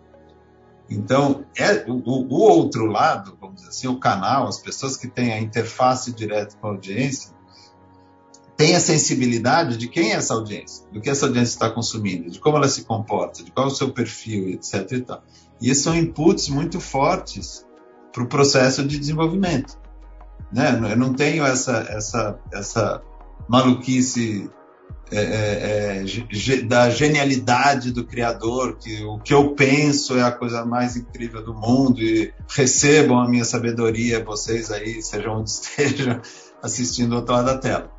Então, 0.89 1.45
é, 1.57 1.85
o, 1.91 1.95
o, 1.95 2.35
outro 2.35 2.87
lado, 2.87 3.37
vamos 3.41 3.57
dizer 3.57 3.69
assim, 3.69 3.89
o 3.89 3.99
canal, 3.99 4.47
as 4.47 4.59
pessoas 4.59 4.97
que 4.97 5.09
têm 5.09 5.33
a 5.33 5.41
interface 5.41 6.13
direta 6.13 6.57
com 6.61 6.69
a 6.69 6.71
audiência, 6.71 7.33
tem 8.57 8.77
a 8.77 8.81
sensibilidade 8.81 9.77
de 9.77 9.89
quem 9.89 10.13
é 10.13 10.15
essa 10.15 10.35
audiência, 10.35 10.87
do 10.93 11.01
que 11.01 11.11
essa 11.11 11.27
audiência 11.27 11.55
está 11.55 11.71
consumindo, 11.71 12.31
de 12.31 12.39
como 12.39 12.57
ela 12.57 12.69
se 12.69 12.85
comporta, 12.85 13.43
de 13.43 13.51
qual 13.51 13.67
é 13.67 13.71
o 13.71 13.75
seu 13.75 13.93
perfil, 13.93 14.51
etc. 14.51 14.93
E, 14.93 15.01
tal. 15.01 15.25
e 15.61 15.71
esses 15.71 15.83
são 15.83 15.97
inputs 15.97 16.49
muito 16.49 16.79
fortes 16.79 17.67
para 18.13 18.23
o 18.23 18.29
processo 18.29 18.87
de 18.87 18.97
desenvolvimento. 18.97 19.77
Né? 20.53 20.79
Eu 20.93 20.97
não 20.97 21.13
tenho 21.15 21.45
essa, 21.45 21.79
essa, 21.89 22.39
essa 22.53 23.03
maluquice 23.49 24.51
é, 25.11 25.21
é, 25.21 26.05
é 26.05 26.63
da 26.63 26.91
genialidade 26.91 27.93
do 27.93 28.05
criador, 28.05 28.77
que 28.79 29.05
o 29.05 29.19
que 29.19 29.35
eu 29.35 29.55
penso 29.55 30.17
é 30.17 30.23
a 30.23 30.33
coisa 30.33 30.65
mais 30.65 30.97
incrível 30.97 31.43
do 31.43 31.55
mundo 31.55 32.01
e 32.01 32.33
recebam 32.49 33.19
a 33.19 33.29
minha 33.29 33.45
sabedoria, 33.45 34.25
vocês 34.25 34.71
aí, 34.71 35.03
sejam 35.03 35.41
onde 35.41 35.51
estejam, 35.51 36.21
assistindo 36.63 37.11
do 37.11 37.17
outro 37.17 37.35
lado 37.35 37.47
da 37.47 37.59
tela. 37.59 37.91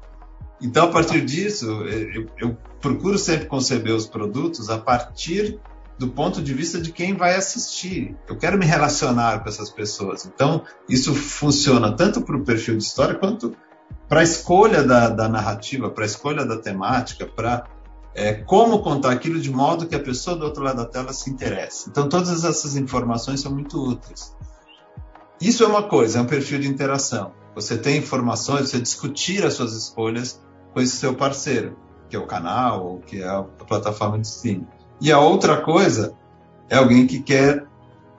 Então, 0.62 0.86
a 0.86 0.92
partir 0.92 1.24
disso, 1.24 1.66
eu, 1.66 2.28
eu 2.40 2.58
procuro 2.82 3.18
sempre 3.18 3.46
conceber 3.46 3.94
os 3.94 4.08
produtos 4.08 4.70
a 4.70 4.78
partir 4.78 5.60
do 5.98 6.10
ponto 6.10 6.42
de 6.42 6.54
vista 6.54 6.80
de 6.80 6.92
quem 6.92 7.14
vai 7.14 7.36
assistir. 7.36 8.16
Eu 8.28 8.38
quero 8.38 8.58
me 8.58 8.66
relacionar 8.66 9.40
com 9.42 9.50
essas 9.50 9.70
pessoas. 9.70 10.26
Então, 10.26 10.64
isso 10.90 11.14
funciona 11.14 11.96
tanto 11.96 12.22
para 12.22 12.36
o 12.36 12.44
perfil 12.44 12.78
de 12.78 12.84
história 12.84 13.16
quanto 13.16 13.56
para 14.08 14.22
a 14.22 14.24
escolha 14.24 14.84
da, 14.84 15.10
da 15.10 15.28
narrativa, 15.28 15.90
para 15.90 16.04
a 16.04 16.08
escolha 16.08 16.46
da 16.46 16.58
temática, 16.58 17.26
para 17.26 17.66
é, 18.14 18.34
como 18.34 18.82
contar 18.82 19.12
aquilo 19.12 19.40
de 19.40 19.52
modo 19.52 19.88
que 19.88 19.96
a 19.96 20.00
pessoa 20.00 20.38
do 20.38 20.46
outro 20.46 20.64
lado 20.64 20.78
da 20.78 20.86
tela 20.86 21.12
se 21.12 21.30
interesse. 21.30 21.90
Então, 21.90 22.08
todas 22.08 22.46
essas 22.46 22.76
informações 22.76 23.42
são 23.42 23.52
muito 23.52 23.78
úteis. 23.78 24.36
Isso 25.42 25.64
é 25.64 25.68
uma 25.68 25.84
coisa, 25.84 26.20
é 26.20 26.22
um 26.22 26.26
perfil 26.26 26.60
de 26.60 26.68
interação. 26.68 27.34
Você 27.56 27.78
tem 27.78 27.98
informações, 27.98 28.70
você 28.70 28.80
discutir 28.80 29.46
as 29.46 29.54
suas 29.54 29.74
escolhas 29.74 30.42
com 30.74 30.80
esse 30.80 30.96
seu 30.96 31.14
parceiro, 31.14 31.78
que 32.10 32.16
é 32.16 32.20
o 32.20 32.26
canal, 32.26 32.86
ou 32.86 33.00
que 33.00 33.22
é 33.22 33.28
a 33.28 33.44
plataforma 33.44 34.20
de 34.20 34.28
streaming. 34.28 34.68
E 35.02 35.12
a 35.12 35.20
outra 35.20 35.62
coisa 35.62 36.16
é 36.70 36.78
alguém 36.78 37.06
que 37.06 37.22
quer 37.22 37.66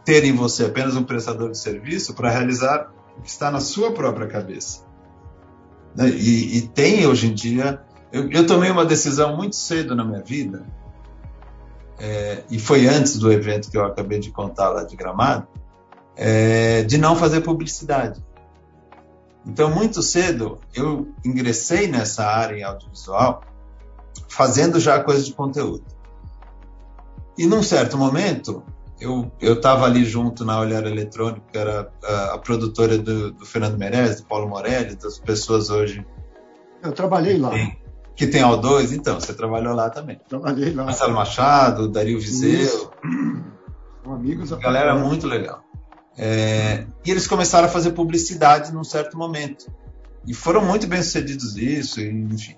ter 0.05 0.25
em 0.25 0.33
você 0.33 0.67
apenas 0.67 0.95
um 0.95 1.03
prestador 1.03 1.51
de 1.51 1.59
serviço 1.59 2.15
para 2.15 2.31
realizar 2.31 2.93
o 3.19 3.23
que 3.23 3.29
está 3.29 3.51
na 3.51 3.61
sua 3.61 3.93
própria 3.93 4.27
cabeça. 4.27 4.86
Né? 5.97 6.09
E, 6.11 6.59
e 6.59 6.63
tem 6.69 7.07
hoje 7.07 7.27
em 7.27 7.35
dia. 7.35 7.81
Eu, 8.13 8.31
eu, 8.31 8.47
tomei 8.47 8.71
uma 8.71 8.85
decisão 8.85 9.37
muito 9.37 9.57
cedo 9.57 9.95
na 9.95 10.05
minha 10.05 10.23
vida, 10.23 10.65
é, 11.99 12.45
e 12.51 12.59
foi 12.59 12.87
antes 12.87 13.19
do 13.19 13.33
evento 13.33 13.71
que 13.71 13.77
eu 13.77 13.85
acabei 13.85 14.19
de 14.19 14.31
contar 14.31 14.71
lá 14.71 14.85
de 14.85 14.95
Gramado, 14.95 15.47
é, 16.15 16.83
de 16.83 16.99
não 16.99 17.17
fazer 17.17 17.41
publicidade. 17.41 18.25
Então, 19.45 19.71
muito 19.71 20.03
cedo, 20.03 20.59
eu 20.75 21.09
ingressei 21.25 21.87
nessa 21.87 22.25
área 22.25 22.57
em 22.57 22.63
audiovisual 22.63 23.43
fazendo 24.29 24.81
já 24.81 25.03
coisa 25.03 25.23
de 25.25 25.33
conteúdo. 25.33 25.85
E 27.39 27.47
num 27.47 27.63
certo 27.63 27.97
momento, 27.97 28.63
eu 29.01 29.31
estava 29.41 29.85
ali 29.85 30.05
junto 30.05 30.45
na 30.45 30.59
Olhar 30.59 30.85
Eletrônico, 30.87 31.47
que 31.53 31.59
era 31.59 31.91
a, 32.03 32.35
a 32.35 32.39
produtora 32.39 32.97
do, 32.97 33.33
do, 33.33 33.45
Fernando 33.45 33.77
Meirelles, 33.77 34.21
do 34.21 34.27
Paulo 34.27 34.49
Morelli, 34.49 34.97
das 34.97 35.19
pessoas 35.19 35.69
hoje. 35.69 36.07
Eu 36.83 36.93
trabalhei 36.93 37.37
lá. 37.37 37.51
Tem, 37.51 37.79
que 38.15 38.27
tem 38.27 38.43
O2, 38.43 38.93
então, 38.93 39.21
você 39.21 39.35
trabalhou 39.35 39.75
lá 39.75 39.91
também. 39.91 40.19
Trabalhei 40.29 40.73
lá. 40.73 40.85
Marcelo 40.85 41.15
Machado, 41.15 41.89
Dario 41.89 42.19
Viseu. 42.19 42.91
São 44.03 44.15
amigos. 44.15 44.51
Galera 44.53 44.95
muito 44.95 45.27
legal. 45.27 45.63
É, 46.17 46.87
e 47.05 47.11
eles 47.11 47.27
começaram 47.27 47.67
a 47.67 47.71
fazer 47.71 47.91
publicidade 47.91 48.73
num 48.73 48.85
certo 48.85 49.19
momento. 49.19 49.71
E 50.27 50.33
foram 50.33 50.65
muito 50.65 50.87
bem 50.87 51.03
sucedidos 51.03 51.57
isso, 51.57 52.01
enfim. 52.01 52.57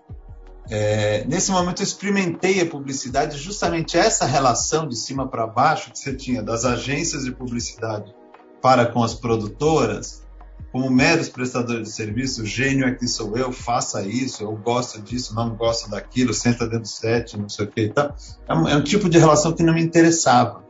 É, 0.71 1.25
nesse 1.27 1.51
momento 1.51 1.81
eu 1.81 1.85
experimentei 1.85 2.61
a 2.61 2.67
publicidade, 2.67 3.39
justamente 3.39 3.97
essa 3.97 4.27
relação 4.27 4.87
de 4.87 4.97
cima 4.97 5.27
para 5.27 5.47
baixo 5.47 5.91
que 5.91 5.99
você 5.99 6.15
tinha 6.15 6.43
das 6.43 6.65
agências 6.65 7.25
de 7.25 7.33
publicidade 7.33 8.15
para 8.61 8.85
com 8.87 9.03
as 9.03 9.15
produtoras, 9.15 10.27
como 10.71 10.91
meros 10.91 11.29
prestadores 11.29 11.89
de 11.89 11.95
serviço, 11.95 12.45
gênio 12.45 12.87
é 12.87 12.95
que 12.95 13.07
sou 13.07 13.37
eu, 13.37 13.51
faça 13.51 14.03
isso, 14.03 14.43
eu 14.43 14.55
gosto 14.57 15.01
disso, 15.01 15.35
não 15.35 15.57
gosto 15.57 15.89
daquilo, 15.89 16.35
senta 16.35 16.67
dentro 16.67 16.83
do 16.83 16.89
set, 16.89 17.39
não 17.39 17.49
sei 17.49 17.65
o 17.65 17.69
que 17.69 17.81
e 17.83 17.89
tal. 17.89 18.15
É 18.47 18.55
um, 18.55 18.69
é 18.69 18.77
um 18.77 18.83
tipo 18.83 19.09
de 19.09 19.17
relação 19.17 19.53
que 19.53 19.63
não 19.63 19.73
me 19.73 19.83
interessava. 19.83 20.63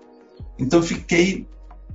Então 0.56 0.80
fiquei 0.82 1.48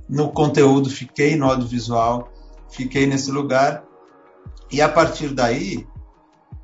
no 0.08 0.30
conteúdo, 0.30 0.90
fiquei 0.90 1.36
no 1.36 1.46
audiovisual, 1.46 2.30
fiquei 2.70 3.06
nesse 3.06 3.30
lugar. 3.30 3.84
E 4.70 4.82
a 4.82 4.88
partir 4.88 5.28
daí, 5.28 5.86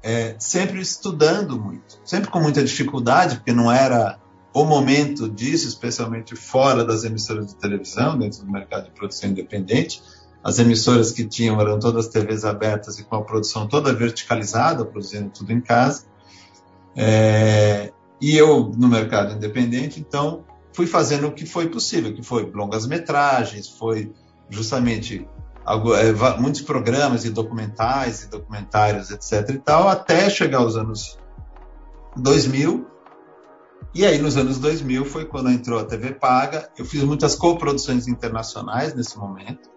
é, 0.02 0.34
sempre 0.38 0.80
estudando 0.80 1.58
muito, 1.58 2.00
sempre 2.04 2.30
com 2.30 2.40
muita 2.40 2.62
dificuldade, 2.62 3.36
porque 3.36 3.52
não 3.52 3.70
era 3.70 4.18
o 4.52 4.64
momento 4.64 5.28
disso, 5.28 5.68
especialmente 5.68 6.34
fora 6.34 6.84
das 6.84 7.04
emissoras 7.04 7.48
de 7.48 7.54
televisão, 7.56 8.18
dentro 8.18 8.44
do 8.44 8.50
mercado 8.50 8.84
de 8.84 8.90
produção 8.90 9.30
independente. 9.30 10.02
As 10.42 10.58
emissoras 10.58 11.12
que 11.12 11.24
tinham 11.24 11.60
eram 11.60 11.78
todas 11.78 12.08
TVs 12.08 12.44
abertas 12.44 12.98
e 12.98 13.04
com 13.04 13.16
a 13.16 13.22
produção 13.22 13.68
toda 13.68 13.92
verticalizada, 13.92 14.84
produzindo 14.84 15.30
tudo 15.30 15.52
em 15.52 15.60
casa. 15.60 16.04
É, 16.96 17.92
e 18.20 18.36
eu 18.36 18.72
no 18.76 18.88
mercado 18.88 19.34
independente, 19.34 20.00
então 20.00 20.44
fui 20.72 20.86
fazendo 20.86 21.28
o 21.28 21.32
que 21.32 21.46
foi 21.46 21.68
possível, 21.68 22.14
que 22.14 22.22
foi 22.22 22.50
longas 22.52 22.86
metragens, 22.86 23.68
foi 23.68 24.12
justamente 24.48 25.28
é, 25.72 26.38
muitos 26.38 26.62
programas 26.62 27.24
e 27.24 27.30
documentais 27.30 28.24
e 28.24 28.28
documentários, 28.28 29.10
etc. 29.10 29.50
e 29.50 29.58
tal, 29.58 29.88
até 29.88 30.28
chegar 30.28 30.58
aos 30.58 30.76
anos 30.76 31.18
2000. 32.16 32.86
E 33.94 34.04
aí, 34.04 34.18
nos 34.18 34.36
anos 34.36 34.58
2000, 34.58 35.04
foi 35.04 35.24
quando 35.24 35.50
entrou 35.50 35.78
a 35.78 35.84
TV 35.84 36.12
Paga. 36.12 36.70
Eu 36.78 36.84
fiz 36.84 37.02
muitas 37.02 37.34
coproduções 37.34 38.06
internacionais 38.06 38.94
nesse 38.94 39.18
momento, 39.18 39.68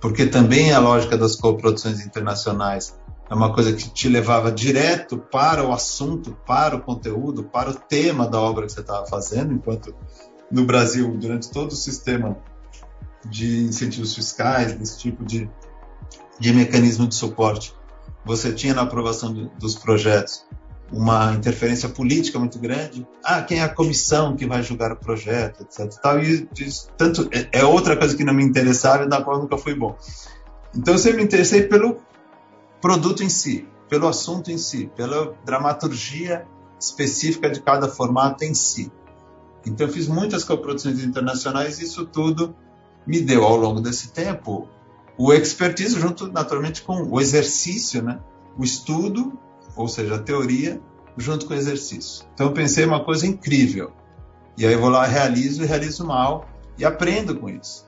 porque 0.00 0.26
também 0.26 0.72
a 0.72 0.78
lógica 0.78 1.16
das 1.16 1.36
coproduções 1.36 2.04
internacionais 2.04 2.98
é 3.30 3.34
uma 3.34 3.52
coisa 3.52 3.72
que 3.72 3.88
te 3.90 4.08
levava 4.08 4.50
direto 4.50 5.16
para 5.16 5.64
o 5.64 5.72
assunto, 5.72 6.36
para 6.46 6.74
o 6.74 6.80
conteúdo, 6.80 7.44
para 7.44 7.70
o 7.70 7.74
tema 7.74 8.26
da 8.26 8.40
obra 8.40 8.66
que 8.66 8.72
você 8.72 8.80
estava 8.80 9.06
fazendo, 9.06 9.52
enquanto 9.52 9.94
no 10.50 10.64
Brasil, 10.64 11.16
durante 11.16 11.48
todo 11.50 11.70
o 11.70 11.76
sistema 11.76 12.36
de 13.24 13.64
incentivos 13.64 14.14
fiscais, 14.14 14.74
desse 14.74 14.98
tipo 14.98 15.24
de, 15.24 15.48
de 16.38 16.52
mecanismo 16.52 17.06
de 17.06 17.14
suporte, 17.14 17.74
você 18.24 18.52
tinha 18.52 18.74
na 18.74 18.82
aprovação 18.82 19.32
de, 19.32 19.50
dos 19.58 19.74
projetos 19.74 20.44
uma 20.92 21.32
interferência 21.32 21.88
política 21.88 22.38
muito 22.38 22.58
grande. 22.58 23.06
Ah, 23.24 23.42
quem 23.42 23.60
é 23.60 23.62
a 23.62 23.68
comissão 23.68 24.36
que 24.36 24.46
vai 24.46 24.62
julgar 24.62 24.90
o 24.92 24.96
projeto, 24.96 25.62
etc. 25.62 26.00
Tal, 26.00 26.20
e 26.20 26.48
tanto 26.96 27.28
é, 27.32 27.60
é, 27.60 27.64
outra 27.64 27.96
coisa 27.96 28.16
que 28.16 28.24
não 28.24 28.34
me 28.34 28.44
interessava 28.44 29.04
e 29.04 29.08
na 29.08 29.22
qual 29.22 29.38
nunca 29.38 29.56
fui 29.56 29.74
bom. 29.74 29.96
Então 30.74 30.94
eu 30.94 30.98
sempre 30.98 31.18
me 31.18 31.24
interessei 31.24 31.62
pelo 31.62 31.98
produto 32.80 33.22
em 33.22 33.28
si, 33.28 33.68
pelo 33.88 34.08
assunto 34.08 34.50
em 34.50 34.58
si, 34.58 34.90
pela 34.96 35.34
dramaturgia 35.44 36.46
específica 36.78 37.50
de 37.50 37.60
cada 37.60 37.88
formato 37.88 38.44
em 38.44 38.54
si. 38.54 38.90
Então 39.64 39.86
eu 39.86 39.92
fiz 39.92 40.08
muitas 40.08 40.42
coproduções 40.42 41.04
internacionais 41.04 41.78
e 41.78 41.84
isso 41.84 42.06
tudo 42.06 42.54
me 43.06 43.20
deu 43.20 43.44
ao 43.44 43.56
longo 43.56 43.80
desse 43.80 44.12
tempo 44.12 44.68
o 45.16 45.32
expertise 45.32 45.98
junto 45.98 46.30
naturalmente 46.32 46.82
com 46.82 47.02
o 47.02 47.20
exercício, 47.20 48.02
né? 48.02 48.20
O 48.56 48.64
estudo, 48.64 49.38
ou 49.76 49.86
seja, 49.86 50.14
a 50.14 50.18
teoria 50.18 50.80
junto 51.16 51.46
com 51.46 51.52
o 51.52 51.56
exercício. 51.56 52.24
Então 52.32 52.46
eu 52.46 52.52
pensei 52.52 52.84
uma 52.84 53.04
coisa 53.04 53.26
incrível. 53.26 53.92
E 54.56 54.66
aí 54.66 54.72
eu 54.72 54.80
vou 54.80 54.88
lá, 54.88 55.06
realizo 55.06 55.62
e 55.62 55.66
realizo 55.66 56.06
mal 56.06 56.48
e 56.78 56.84
aprendo 56.84 57.36
com 57.36 57.48
isso. 57.48 57.86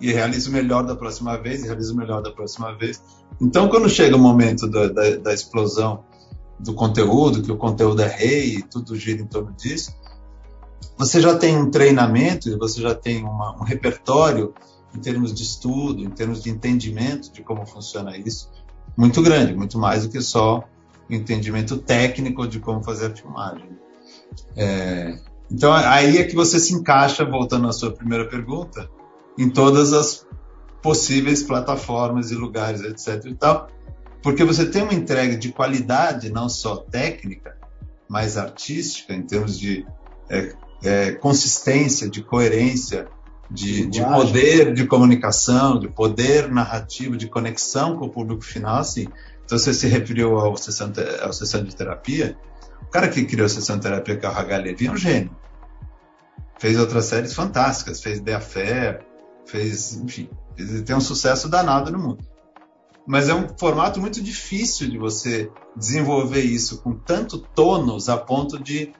E 0.00 0.12
realizo 0.12 0.50
melhor 0.50 0.84
da 0.84 0.94
próxima 0.94 1.36
vez, 1.38 1.62
e 1.62 1.66
realizo 1.66 1.96
melhor 1.96 2.22
da 2.22 2.30
próxima 2.30 2.76
vez. 2.76 3.00
Então, 3.40 3.68
quando 3.68 3.88
chega 3.88 4.16
o 4.16 4.18
momento 4.18 4.66
da, 4.66 4.88
da, 4.88 5.16
da 5.16 5.32
explosão 5.32 6.04
do 6.58 6.74
conteúdo, 6.74 7.42
que 7.42 7.50
o 7.50 7.56
conteúdo 7.56 8.02
é 8.02 8.08
rei 8.08 8.56
e 8.56 8.62
tudo 8.62 8.96
gira 8.96 9.22
em 9.22 9.26
torno 9.26 9.52
disso, 9.52 9.94
você 10.96 11.20
já 11.20 11.36
tem 11.36 11.56
um 11.56 11.70
treinamento, 11.70 12.56
você 12.58 12.80
já 12.80 12.94
tem 12.94 13.22
uma, 13.24 13.56
um 13.60 13.64
repertório 13.64 14.54
em 14.94 15.00
termos 15.00 15.34
de 15.34 15.42
estudo, 15.42 16.02
em 16.02 16.10
termos 16.10 16.42
de 16.42 16.50
entendimento 16.50 17.32
de 17.32 17.42
como 17.42 17.66
funciona 17.66 18.16
isso, 18.16 18.50
muito 18.96 19.20
grande, 19.22 19.54
muito 19.54 19.78
mais 19.78 20.04
do 20.04 20.08
que 20.08 20.20
só 20.20 20.64
o 21.10 21.12
entendimento 21.12 21.76
técnico 21.78 22.46
de 22.46 22.60
como 22.60 22.82
fazer 22.82 23.06
a 23.06 23.16
filmagem. 23.16 23.68
É, 24.56 25.18
então 25.50 25.72
aí 25.72 26.18
é 26.18 26.24
que 26.24 26.34
você 26.34 26.58
se 26.58 26.72
encaixa, 26.72 27.24
voltando 27.24 27.68
à 27.68 27.72
sua 27.72 27.92
primeira 27.92 28.26
pergunta, 28.26 28.88
em 29.38 29.50
todas 29.50 29.92
as 29.92 30.26
possíveis 30.80 31.42
plataformas 31.42 32.30
e 32.30 32.34
lugares, 32.34 32.82
etc. 32.82 33.24
E 33.26 33.34
tal, 33.34 33.68
porque 34.22 34.44
você 34.44 34.66
tem 34.66 34.82
uma 34.82 34.94
entrega 34.94 35.36
de 35.36 35.52
qualidade, 35.52 36.30
não 36.30 36.48
só 36.48 36.76
técnica, 36.76 37.56
mas 38.08 38.36
artística, 38.36 39.12
em 39.12 39.22
termos 39.22 39.58
de 39.58 39.86
é, 40.28 40.54
é, 40.82 41.12
consistência, 41.12 42.08
de 42.08 42.22
coerência, 42.22 43.08
de, 43.50 43.86
de, 43.86 44.02
poder 44.02 44.72
de 44.72 44.86
comunicação, 44.86 45.78
de 45.78 45.88
poder 45.88 46.50
narrativo, 46.50 47.16
de 47.16 47.28
conexão 47.28 47.96
com 47.96 48.06
o 48.06 48.10
público 48.10 48.42
final, 48.42 48.78
assim. 48.78 49.06
Então, 49.44 49.58
você 49.58 49.74
se 49.74 49.86
referiu 49.86 50.38
ao 50.38 50.56
sessão, 50.56 50.92
ao 51.22 51.32
sessão 51.32 51.62
de 51.62 51.74
terapia. 51.74 52.36
O 52.82 52.86
cara 52.86 53.08
que 53.08 53.24
criou 53.24 53.46
a 53.46 53.48
sessão 53.48 53.76
de 53.76 53.82
terapia, 53.82 54.16
que 54.16 54.24
é 54.24 54.28
o 54.28 54.32
Hagar 54.32 54.66
é 54.66 54.90
um 54.90 54.96
gênio. 54.96 55.30
Fez 56.58 56.78
outras 56.78 57.06
séries 57.06 57.34
fantásticas, 57.34 58.02
fez 58.02 58.20
The 58.20 58.34
Affair, 58.34 59.04
fez, 59.44 59.94
enfim, 59.94 60.28
tem 60.86 60.96
um 60.96 61.00
sucesso 61.00 61.48
danado 61.48 61.90
no 61.92 61.98
mundo. 61.98 62.24
Mas 63.06 63.28
é 63.28 63.34
um 63.34 63.46
formato 63.58 64.00
muito 64.00 64.22
difícil 64.22 64.88
de 64.88 64.96
você 64.96 65.50
desenvolver 65.76 66.40
isso 66.40 66.80
com 66.80 66.94
tanto 66.94 67.38
tônus 67.38 68.08
a 68.08 68.16
ponto 68.16 68.58
de, 68.58 68.92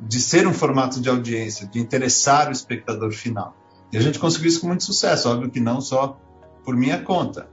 de 0.00 0.20
ser 0.20 0.46
um 0.46 0.54
formato 0.54 1.00
de 1.00 1.08
audiência, 1.08 1.66
de 1.66 1.78
interessar 1.78 2.48
o 2.48 2.52
espectador 2.52 3.12
final. 3.12 3.56
E 3.92 3.98
a 3.98 4.00
gente 4.00 4.18
conseguiu 4.18 4.48
isso 4.48 4.60
com 4.60 4.68
muito 4.68 4.84
sucesso, 4.84 5.28
óbvio 5.28 5.50
que 5.50 5.60
não 5.60 5.80
só 5.80 6.18
por 6.64 6.76
minha 6.76 7.02
conta. 7.02 7.48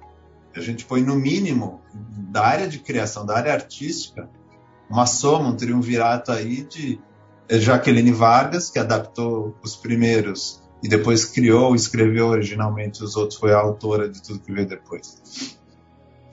A 0.56 0.62
gente 0.62 0.86
põe 0.86 1.02
no 1.02 1.16
mínimo 1.16 1.82
da 1.94 2.44
área 2.46 2.68
de 2.68 2.80
criação, 2.80 3.26
da 3.26 3.36
área 3.36 3.54
artística, 3.54 4.30
uma 4.90 5.06
soma, 5.06 5.50
um 5.50 5.56
triunvirato 5.56 6.32
aí 6.32 6.64
de 6.64 7.00
Jaqueline 7.50 8.12
Vargas, 8.12 8.70
que 8.70 8.80
adaptou 8.80 9.56
os 9.62 9.76
primeiros 9.76 10.62
e 10.82 10.88
depois 10.88 11.26
criou, 11.26 11.76
escreveu 11.76 12.28
originalmente 12.28 13.04
os 13.04 13.16
outros, 13.16 13.40
foi 13.40 13.54
a 13.54 13.58
autora 13.58 14.08
de 14.08 14.22
tudo 14.22 14.40
que 14.40 14.52
veio 14.52 14.68
depois. 14.68 15.58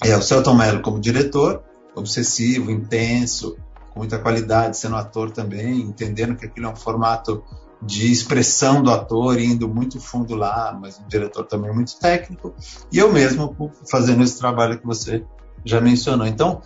É 0.03 0.17
o 0.17 0.23
Celton 0.23 0.55
Mello 0.55 0.83
como 0.83 1.01
diretor, 1.01 1.63
obsessivo, 1.95 2.71
intenso, 2.71 3.57
com 3.95 4.01
muita 4.01 4.19
qualidade, 4.19 4.77
sendo 4.77 4.97
ator 4.97 5.31
também, 5.31 5.81
entendendo 5.81 6.37
que 6.37 6.45
aquilo 6.45 6.67
é 6.67 6.71
um 6.71 6.77
formato 6.77 7.45
de 7.81 8.11
expressão 8.11 8.83
do 8.83 8.91
ator, 8.91 9.39
indo 9.39 9.69
muito 9.69 10.01
fundo 10.01 10.35
lá, 10.35 10.77
mas 10.79 10.99
um 10.99 11.07
diretor 11.07 11.45
também 11.45 11.73
muito 11.73 11.99
técnico, 11.99 12.55
e 12.91 12.99
eu 12.99 13.13
mesmo 13.13 13.73
fazendo 13.89 14.23
esse 14.25 14.39
trabalho 14.39 14.79
que 14.79 14.87
você 14.87 15.25
já 15.65 15.81
mencionou. 15.81 16.27
Então, 16.27 16.61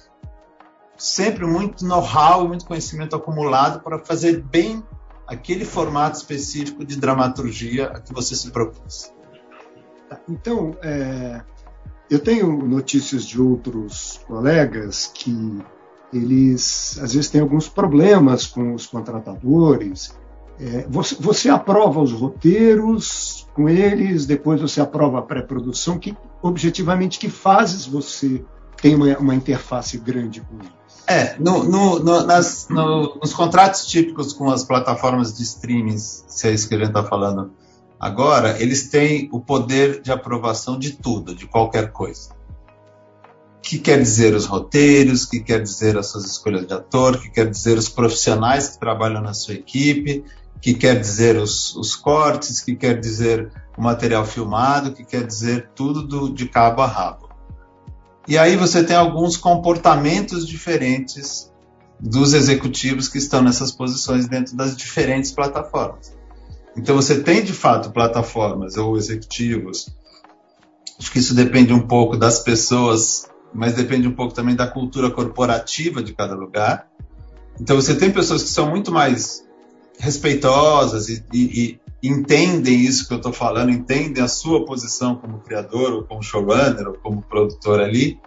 sempre 0.97 1.45
muito 1.45 1.85
know-how 1.85 2.45
e 2.45 2.49
muito 2.49 2.65
conhecimento 2.65 3.15
acumulado 3.15 3.81
para 3.81 3.99
fazer 3.99 4.43
bem 4.43 4.83
aquele 5.27 5.65
formato 5.65 6.17
específico 6.17 6.85
de 6.85 6.97
dramaturgia 6.97 7.89
a 7.89 8.01
que 8.01 8.13
você 8.15 8.35
se 8.35 8.51
propôs. 8.51 9.13
Então, 10.29 10.75
é, 10.83 11.43
eu 12.09 12.19
tenho 12.19 12.57
notícias 12.67 13.25
de 13.25 13.41
outros 13.41 14.21
colegas 14.27 15.11
que 15.13 15.63
eles 16.13 16.99
às 17.03 17.13
vezes 17.15 17.31
têm 17.31 17.41
alguns 17.41 17.69
problemas 17.69 18.47
com 18.47 18.75
os 18.75 18.87
contratadores. 18.87 20.17
É, 20.61 20.87
você, 20.89 21.15
você, 21.21 21.49
aprova 21.49 22.01
os 22.01 22.13
roteiros 22.13 23.47
com 23.55 23.69
eles, 23.69 24.27
depois 24.27 24.61
você 24.61 24.81
aprova 24.81 25.19
a 25.19 25.23
pré-produção. 25.23 25.99
Que 25.99 26.17
objetivamente 26.43 27.19
que 27.19 27.29
fases 27.29 27.87
você 27.87 28.45
tem 28.81 28.95
uma, 28.95 29.17
uma 29.19 29.35
interface 29.35 29.99
grande 29.99 30.41
com 30.41 30.57
eles? 30.57 30.79
É, 31.07 31.37
no, 31.39 31.65
no, 31.65 31.99
no, 32.01 32.27
nas, 32.27 32.69
nos 32.69 33.33
contratos 33.33 33.87
típicos 33.87 34.33
com 34.33 34.51
as 34.51 34.63
plataformas 34.63 35.35
de 35.37 35.43
streaming, 35.43 35.97
se 35.97 36.49
é 36.49 36.53
isso 36.53 36.69
que 36.69 36.75
a 36.75 36.79
gente 36.79 36.89
está 36.89 37.03
falando 37.03 37.51
agora, 37.99 38.61
eles 38.63 38.89
têm 38.89 39.29
o 39.33 39.41
poder 39.41 40.01
de 40.03 40.13
aprovação 40.13 40.79
de 40.79 40.93
tudo, 40.93 41.35
de 41.35 41.47
qualquer 41.47 41.93
coisa. 41.93 42.38
Que 43.63 43.79
quer 43.79 44.01
dizer 44.01 44.35
os 44.35 44.47
roteiros, 44.47 45.25
que 45.25 45.41
quer 45.41 45.63
dizer 45.63 45.99
as 45.99 46.07
suas 46.07 46.25
escolhas 46.25 46.67
de 46.67 46.73
ator, 46.73 47.21
que 47.21 47.31
quer 47.31 47.51
dizer 47.51 47.77
os 47.77 47.89
profissionais 47.89 48.69
que 48.69 48.81
trabalham 48.81 49.21
na 49.21 49.35
sua 49.35 49.55
equipe, 49.55 50.25
que 50.61 50.75
quer 50.75 50.99
dizer 50.99 51.37
os, 51.37 51.75
os 51.77 51.95
cortes, 51.95 52.61
que 52.61 52.75
quer 52.75 52.99
dizer 52.99 53.51
o 53.77 53.83
material 53.83 54.25
filmado, 54.25 54.93
que 54.93 55.05
quer 55.05 55.27
dizer 55.27 55.71
tudo 55.75 56.03
do, 56.03 56.33
de 56.33 56.49
cabo 56.49 56.83
a 56.83 56.87
rabo. 56.87 57.29
E 58.27 58.37
aí 58.37 58.57
você 58.57 58.85
tem 58.85 58.97
alguns 58.97 59.37
comportamentos 59.37 60.47
diferentes 60.47 61.51
dos 61.99 62.35
executivos 62.35 63.09
que 63.09 63.19
estão 63.19 63.43
nessas 63.43 63.73
posições 63.73 64.29
dentro 64.29 64.57
das 64.57 64.77
diferentes 64.77 65.33
plataformas. 65.33 66.17
Então 66.77 66.95
você 66.95 67.21
tem 67.23 67.43
de 67.43 67.53
fato 67.53 67.91
plataformas 67.91 68.77
ou 68.77 68.97
executivos. 68.97 69.89
Acho 70.99 71.11
que 71.11 71.19
isso 71.19 71.35
depende 71.35 71.73
um 71.73 71.87
pouco 71.87 72.17
das 72.17 72.41
pessoas, 72.41 73.29
mas 73.53 73.75
depende 73.75 74.07
um 74.07 74.15
pouco 74.15 74.35
também 74.35 74.55
da 74.55 74.67
cultura 74.67 75.11
corporativa 75.11 76.03
de 76.03 76.13
cada 76.13 76.35
lugar. 76.35 76.89
Então 77.61 77.77
você 77.77 77.95
tem 77.95 78.11
pessoas 78.11 78.43
que 78.43 78.51
são 78.51 78.71
muito 78.71 78.93
mais 78.93 79.45
respeitosas 79.99 81.09
e, 81.09 81.25
e, 81.33 81.81
e 82.03 82.09
entendem 82.09 82.81
isso 82.81 83.07
que 83.09 83.15
eu 83.15 83.17
estou 83.17 83.33
falando, 83.33 83.71
entendem 83.71 84.23
a 84.23 84.29
sua 84.29 84.65
posição 84.65 85.17
como 85.17 85.41
criador, 85.41 85.93
ou 85.93 86.05
como 86.05 86.23
showrunner, 86.23 86.89
ou 86.89 86.95
como 86.95 87.23
produtor 87.23 87.81
ali, 87.81 88.21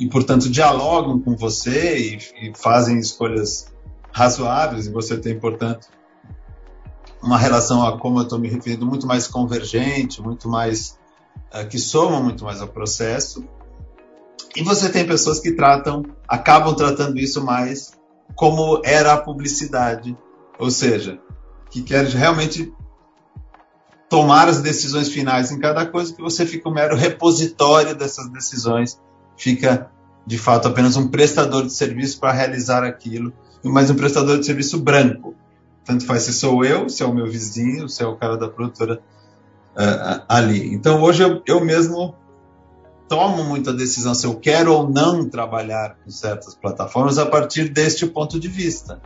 e 0.00 0.08
portanto 0.08 0.48
dialogam 0.48 1.20
com 1.20 1.36
você 1.36 1.98
e, 1.98 2.16
e 2.48 2.52
fazem 2.56 2.98
escolhas 2.98 3.70
razoáveis, 4.10 4.86
e 4.86 4.90
você 4.90 5.18
tem, 5.18 5.38
portanto, 5.38 5.88
uma 7.22 7.36
relação 7.36 7.86
a 7.86 7.98
como 7.98 8.18
eu 8.20 8.22
estou 8.22 8.38
me 8.38 8.48
referindo 8.48 8.86
muito 8.86 9.06
mais 9.06 9.26
convergente, 9.26 10.22
muito 10.22 10.48
mais 10.48 10.98
uh, 11.52 11.66
que 11.68 11.78
soma 11.78 12.20
muito 12.20 12.44
mais 12.44 12.60
ao 12.60 12.68
processo. 12.68 13.44
E 14.58 14.62
você 14.64 14.88
tem 14.88 15.06
pessoas 15.06 15.38
que 15.38 15.52
tratam, 15.52 16.02
acabam 16.26 16.74
tratando 16.74 17.16
isso 17.16 17.44
mais 17.44 17.92
como 18.34 18.82
era 18.84 19.12
a 19.12 19.16
publicidade, 19.16 20.18
ou 20.58 20.68
seja, 20.68 21.20
que 21.70 21.80
quer 21.80 22.04
realmente 22.06 22.74
tomar 24.08 24.48
as 24.48 24.60
decisões 24.60 25.10
finais 25.10 25.52
em 25.52 25.60
cada 25.60 25.86
coisa, 25.86 26.12
que 26.12 26.20
você 26.20 26.44
fica 26.44 26.68
um 26.68 26.72
mero 26.72 26.96
repositório 26.96 27.94
dessas 27.94 28.28
decisões, 28.30 29.00
fica 29.36 29.92
de 30.26 30.36
fato 30.36 30.66
apenas 30.66 30.96
um 30.96 31.06
prestador 31.06 31.64
de 31.64 31.72
serviço 31.72 32.18
para 32.18 32.32
realizar 32.32 32.82
aquilo, 32.82 33.32
mas 33.62 33.90
um 33.90 33.94
prestador 33.94 34.40
de 34.40 34.46
serviço 34.46 34.80
branco, 34.80 35.36
tanto 35.84 36.04
faz 36.04 36.24
se 36.24 36.32
sou 36.32 36.64
eu, 36.64 36.88
se 36.88 37.04
é 37.04 37.06
o 37.06 37.14
meu 37.14 37.28
vizinho, 37.28 37.88
se 37.88 38.02
é 38.02 38.06
o 38.08 38.16
cara 38.16 38.36
da 38.36 38.48
produtora 38.48 39.00
uh, 39.76 40.24
ali. 40.28 40.74
Então 40.74 41.00
hoje 41.00 41.22
eu, 41.22 41.42
eu 41.46 41.64
mesmo 41.64 42.16
tomo 43.08 43.44
muita 43.44 43.72
decisão 43.72 44.14
se 44.14 44.26
eu 44.26 44.36
quero 44.36 44.72
ou 44.72 44.88
não 44.88 45.28
trabalhar 45.28 45.96
com 46.04 46.10
certas 46.10 46.54
plataformas 46.54 47.18
a 47.18 47.26
partir 47.26 47.68
deste 47.68 48.06
ponto 48.06 48.38
de 48.38 48.48
vista. 48.48 49.00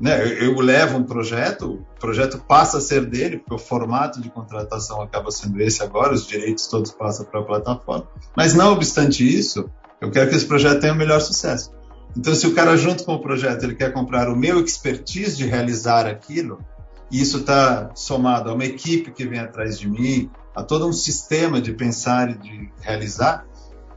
Né? 0.00 0.20
Eu, 0.22 0.52
eu 0.52 0.60
levo 0.60 0.98
um 0.98 1.02
projeto, 1.02 1.74
o 1.74 2.00
projeto 2.00 2.38
passa 2.38 2.78
a 2.78 2.80
ser 2.80 3.06
dele, 3.06 3.38
porque 3.38 3.54
o 3.54 3.58
formato 3.58 4.20
de 4.20 4.30
contratação 4.30 5.00
acaba 5.02 5.30
sendo 5.30 5.60
esse 5.60 5.82
agora, 5.82 6.14
os 6.14 6.26
direitos 6.26 6.66
todos 6.66 6.92
passam 6.92 7.26
para 7.26 7.40
a 7.40 7.44
plataforma. 7.44 8.06
Mas 8.36 8.54
não 8.54 8.72
obstante 8.72 9.26
isso, 9.26 9.68
eu 10.00 10.10
quero 10.10 10.30
que 10.30 10.36
esse 10.36 10.46
projeto 10.46 10.80
tenha 10.80 10.92
o 10.92 10.96
melhor 10.96 11.20
sucesso. 11.20 11.72
Então, 12.16 12.34
se 12.34 12.46
o 12.46 12.54
cara, 12.54 12.76
junto 12.76 13.04
com 13.04 13.14
o 13.14 13.20
projeto, 13.20 13.64
ele 13.64 13.74
quer 13.74 13.92
comprar 13.92 14.28
o 14.28 14.36
meu 14.36 14.60
expertise 14.64 15.36
de 15.36 15.46
realizar 15.46 16.06
aquilo, 16.06 16.58
e 17.10 17.20
isso 17.20 17.38
está 17.38 17.90
somado 17.94 18.50
a 18.50 18.54
uma 18.54 18.64
equipe 18.64 19.10
que 19.10 19.26
vem 19.26 19.40
atrás 19.40 19.78
de 19.78 19.88
mim, 19.88 20.30
a 20.58 20.64
todo 20.64 20.88
um 20.88 20.92
sistema 20.92 21.60
de 21.60 21.72
pensar 21.72 22.30
e 22.30 22.34
de 22.34 22.72
realizar, 22.80 23.46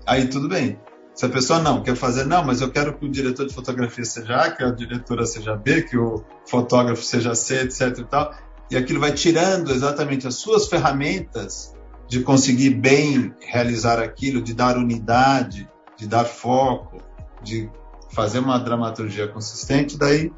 aí 0.05 0.27
tudo 0.27 0.47
bem. 0.47 0.79
Se 1.15 1.25
a 1.25 1.29
pessoa 1.29 1.59
não 1.59 1.81
quer 1.81 1.95
fazer, 1.95 2.23
não, 2.25 2.45
mas 2.45 2.61
eu 2.61 2.71
quero 2.71 2.93
que 2.97 3.05
o 3.05 3.09
diretor 3.09 3.47
de 3.47 3.53
fotografia 3.53 4.05
seja 4.05 4.35
A, 4.35 4.51
que 4.51 4.63
a 4.63 4.69
diretora 4.69 5.25
seja 5.25 5.55
B, 5.55 5.81
que 5.81 5.97
o 5.97 6.23
fotógrafo 6.47 7.03
seja 7.03 7.33
C, 7.33 7.61
etc 7.61 7.97
e 7.97 8.03
tal, 8.03 8.33
e 8.69 8.77
aquilo 8.77 8.99
vai 8.99 9.11
tirando 9.11 9.71
exatamente 9.71 10.27
as 10.27 10.35
suas 10.35 10.67
ferramentas 10.67 11.75
de 12.07 12.21
conseguir 12.21 12.69
bem 12.71 13.33
realizar 13.39 13.99
aquilo, 13.99 14.39
de 14.39 14.53
dar 14.53 14.77
unidade, 14.77 15.67
de 15.97 16.07
dar 16.07 16.25
foco, 16.25 17.01
de 17.41 17.69
fazer 18.11 18.37
uma 18.37 18.59
dramaturgia 18.59 19.27
consistente, 19.27 19.97
daí. 19.97 20.31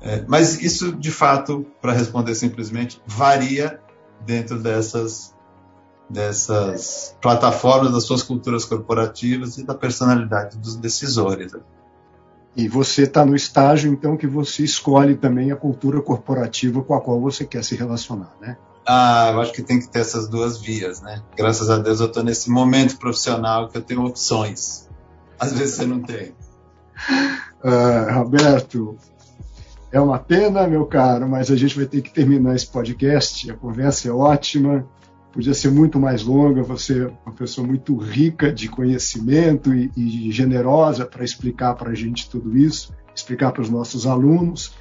É, 0.00 0.24
mas 0.26 0.60
isso, 0.60 0.92
de 0.92 1.12
fato, 1.12 1.64
para 1.80 1.92
responder 1.92 2.34
simplesmente, 2.34 3.00
varia 3.06 3.80
dentro 4.24 4.58
dessas, 4.58 5.34
dessas 6.12 7.16
plataformas, 7.20 7.92
das 7.92 8.04
suas 8.04 8.22
culturas 8.22 8.64
corporativas 8.64 9.56
e 9.56 9.64
da 9.64 9.74
personalidade 9.74 10.58
dos 10.58 10.76
decisores. 10.76 11.52
E 12.54 12.68
você 12.68 13.04
está 13.04 13.24
no 13.24 13.34
estágio, 13.34 13.90
então, 13.90 14.16
que 14.16 14.26
você 14.26 14.62
escolhe 14.62 15.16
também 15.16 15.50
a 15.50 15.56
cultura 15.56 16.02
corporativa 16.02 16.82
com 16.82 16.94
a 16.94 17.00
qual 17.00 17.18
você 17.18 17.46
quer 17.46 17.64
se 17.64 17.74
relacionar, 17.74 18.32
né? 18.40 18.58
Ah, 18.86 19.30
eu 19.32 19.40
acho 19.40 19.52
que 19.52 19.62
tem 19.62 19.78
que 19.78 19.88
ter 19.88 20.00
essas 20.00 20.28
duas 20.28 20.58
vias, 20.58 21.00
né? 21.00 21.22
Graças 21.36 21.70
a 21.70 21.78
Deus 21.78 22.00
eu 22.00 22.06
estou 22.06 22.22
nesse 22.22 22.50
momento 22.50 22.98
profissional 22.98 23.68
que 23.68 23.78
eu 23.78 23.82
tenho 23.82 24.04
opções. 24.04 24.88
Às 25.38 25.52
vezes 25.52 25.76
você 25.76 25.86
não 25.86 26.00
tem. 26.00 26.34
Uh, 27.64 28.12
Roberto, 28.18 28.98
é 29.90 30.00
uma 30.00 30.18
pena, 30.18 30.66
meu 30.66 30.84
caro, 30.84 31.28
mas 31.28 31.50
a 31.50 31.56
gente 31.56 31.76
vai 31.76 31.86
ter 31.86 32.02
que 32.02 32.12
terminar 32.12 32.54
esse 32.54 32.66
podcast. 32.66 33.50
A 33.50 33.54
conversa 33.54 34.08
é 34.08 34.10
ótima, 34.10 34.84
podia 35.32 35.54
ser 35.54 35.70
muito 35.70 35.98
mais 35.98 36.22
longa. 36.22 36.62
Você 36.62 37.04
é 37.04 37.10
uma 37.26 37.34
pessoa 37.34 37.66
muito 37.66 37.96
rica 37.96 38.52
de 38.52 38.68
conhecimento 38.68 39.74
e, 39.74 39.90
e 39.96 40.30
generosa 40.30 41.06
para 41.06 41.24
explicar 41.24 41.74
para 41.74 41.90
a 41.90 41.94
gente 41.94 42.28
tudo 42.28 42.56
isso, 42.56 42.94
explicar 43.14 43.50
para 43.52 43.62
os 43.62 43.70
nossos 43.70 44.06
alunos. 44.06 44.74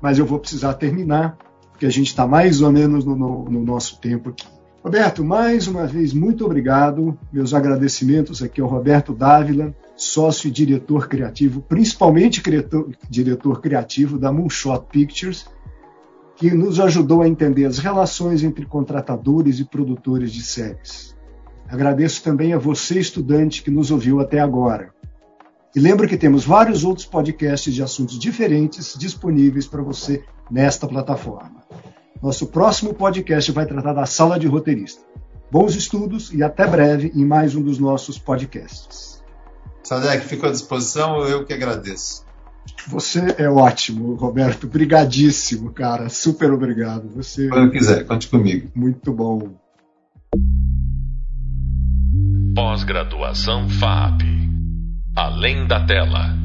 Mas 0.00 0.18
eu 0.18 0.26
vou 0.26 0.38
precisar 0.38 0.74
terminar 0.74 1.36
porque 1.70 1.86
a 1.86 1.90
gente 1.90 2.08
está 2.08 2.26
mais 2.26 2.60
ou 2.60 2.72
menos 2.72 3.04
no, 3.04 3.14
no, 3.14 3.44
no, 3.44 3.64
nosso 3.64 4.00
tempo 4.00 4.30
aqui. 4.30 4.44
Roberto, 4.82 5.24
mais 5.24 5.68
uma 5.68 5.86
vez, 5.86 6.12
muito 6.12 6.44
obrigado. 6.44 7.16
Meus 7.32 7.54
agradecimentos 7.54 8.42
aqui 8.42 8.60
ao 8.60 8.68
Roberto 8.68 9.12
Dávila, 9.14 9.72
sócio 9.96 10.48
e 10.48 10.50
diretor 10.50 11.08
criativo, 11.08 11.60
principalmente 11.60 12.42
diretor, 12.42 12.90
diretor 13.08 13.60
criativo 13.60 14.18
da 14.18 14.32
Moonshot 14.32 14.86
Pictures, 14.90 15.46
que 16.38 16.52
nos 16.52 16.78
ajudou 16.78 17.22
a 17.22 17.28
entender 17.28 17.64
as 17.64 17.78
relações 17.78 18.44
entre 18.44 18.64
contratadores 18.64 19.58
e 19.58 19.64
produtores 19.64 20.32
de 20.32 20.42
séries. 20.42 21.16
Agradeço 21.68 22.22
também 22.22 22.52
a 22.52 22.58
você, 22.58 23.00
estudante, 23.00 23.60
que 23.60 23.72
nos 23.72 23.90
ouviu 23.90 24.20
até 24.20 24.38
agora. 24.38 24.94
E 25.74 25.80
lembro 25.80 26.06
que 26.06 26.16
temos 26.16 26.44
vários 26.44 26.84
outros 26.84 27.04
podcasts 27.04 27.74
de 27.74 27.82
assuntos 27.82 28.18
diferentes 28.18 28.96
disponíveis 28.96 29.66
para 29.66 29.82
você 29.82 30.24
nesta 30.48 30.86
plataforma. 30.86 31.62
Nosso 32.22 32.46
próximo 32.46 32.94
podcast 32.94 33.50
vai 33.50 33.66
tratar 33.66 33.92
da 33.92 34.06
sala 34.06 34.38
de 34.38 34.46
roteirista. 34.46 35.02
Bons 35.50 35.74
estudos 35.74 36.32
e 36.32 36.42
até 36.42 36.66
breve 36.66 37.10
em 37.16 37.24
mais 37.24 37.56
um 37.56 37.62
dos 37.62 37.80
nossos 37.80 38.16
podcasts. 38.16 39.22
Sadek, 39.82 40.24
fico 40.24 40.46
à 40.46 40.50
disposição, 40.50 41.26
eu 41.26 41.44
que 41.44 41.52
agradeço. 41.52 42.27
Você 42.88 43.34
é 43.38 43.48
ótimo, 43.48 44.14
Roberto. 44.14 44.66
Brigadíssimo, 44.66 45.72
cara. 45.72 46.08
Super 46.08 46.52
obrigado. 46.52 47.08
Você. 47.14 47.48
Quando 47.48 47.70
quiser, 47.70 48.04
conte 48.04 48.28
comigo. 48.28 48.70
Muito 48.74 49.12
bom. 49.12 49.54
Pós-graduação 52.54 53.68
FAP. 53.68 54.22
Além 55.16 55.66
da 55.66 55.84
tela. 55.84 56.37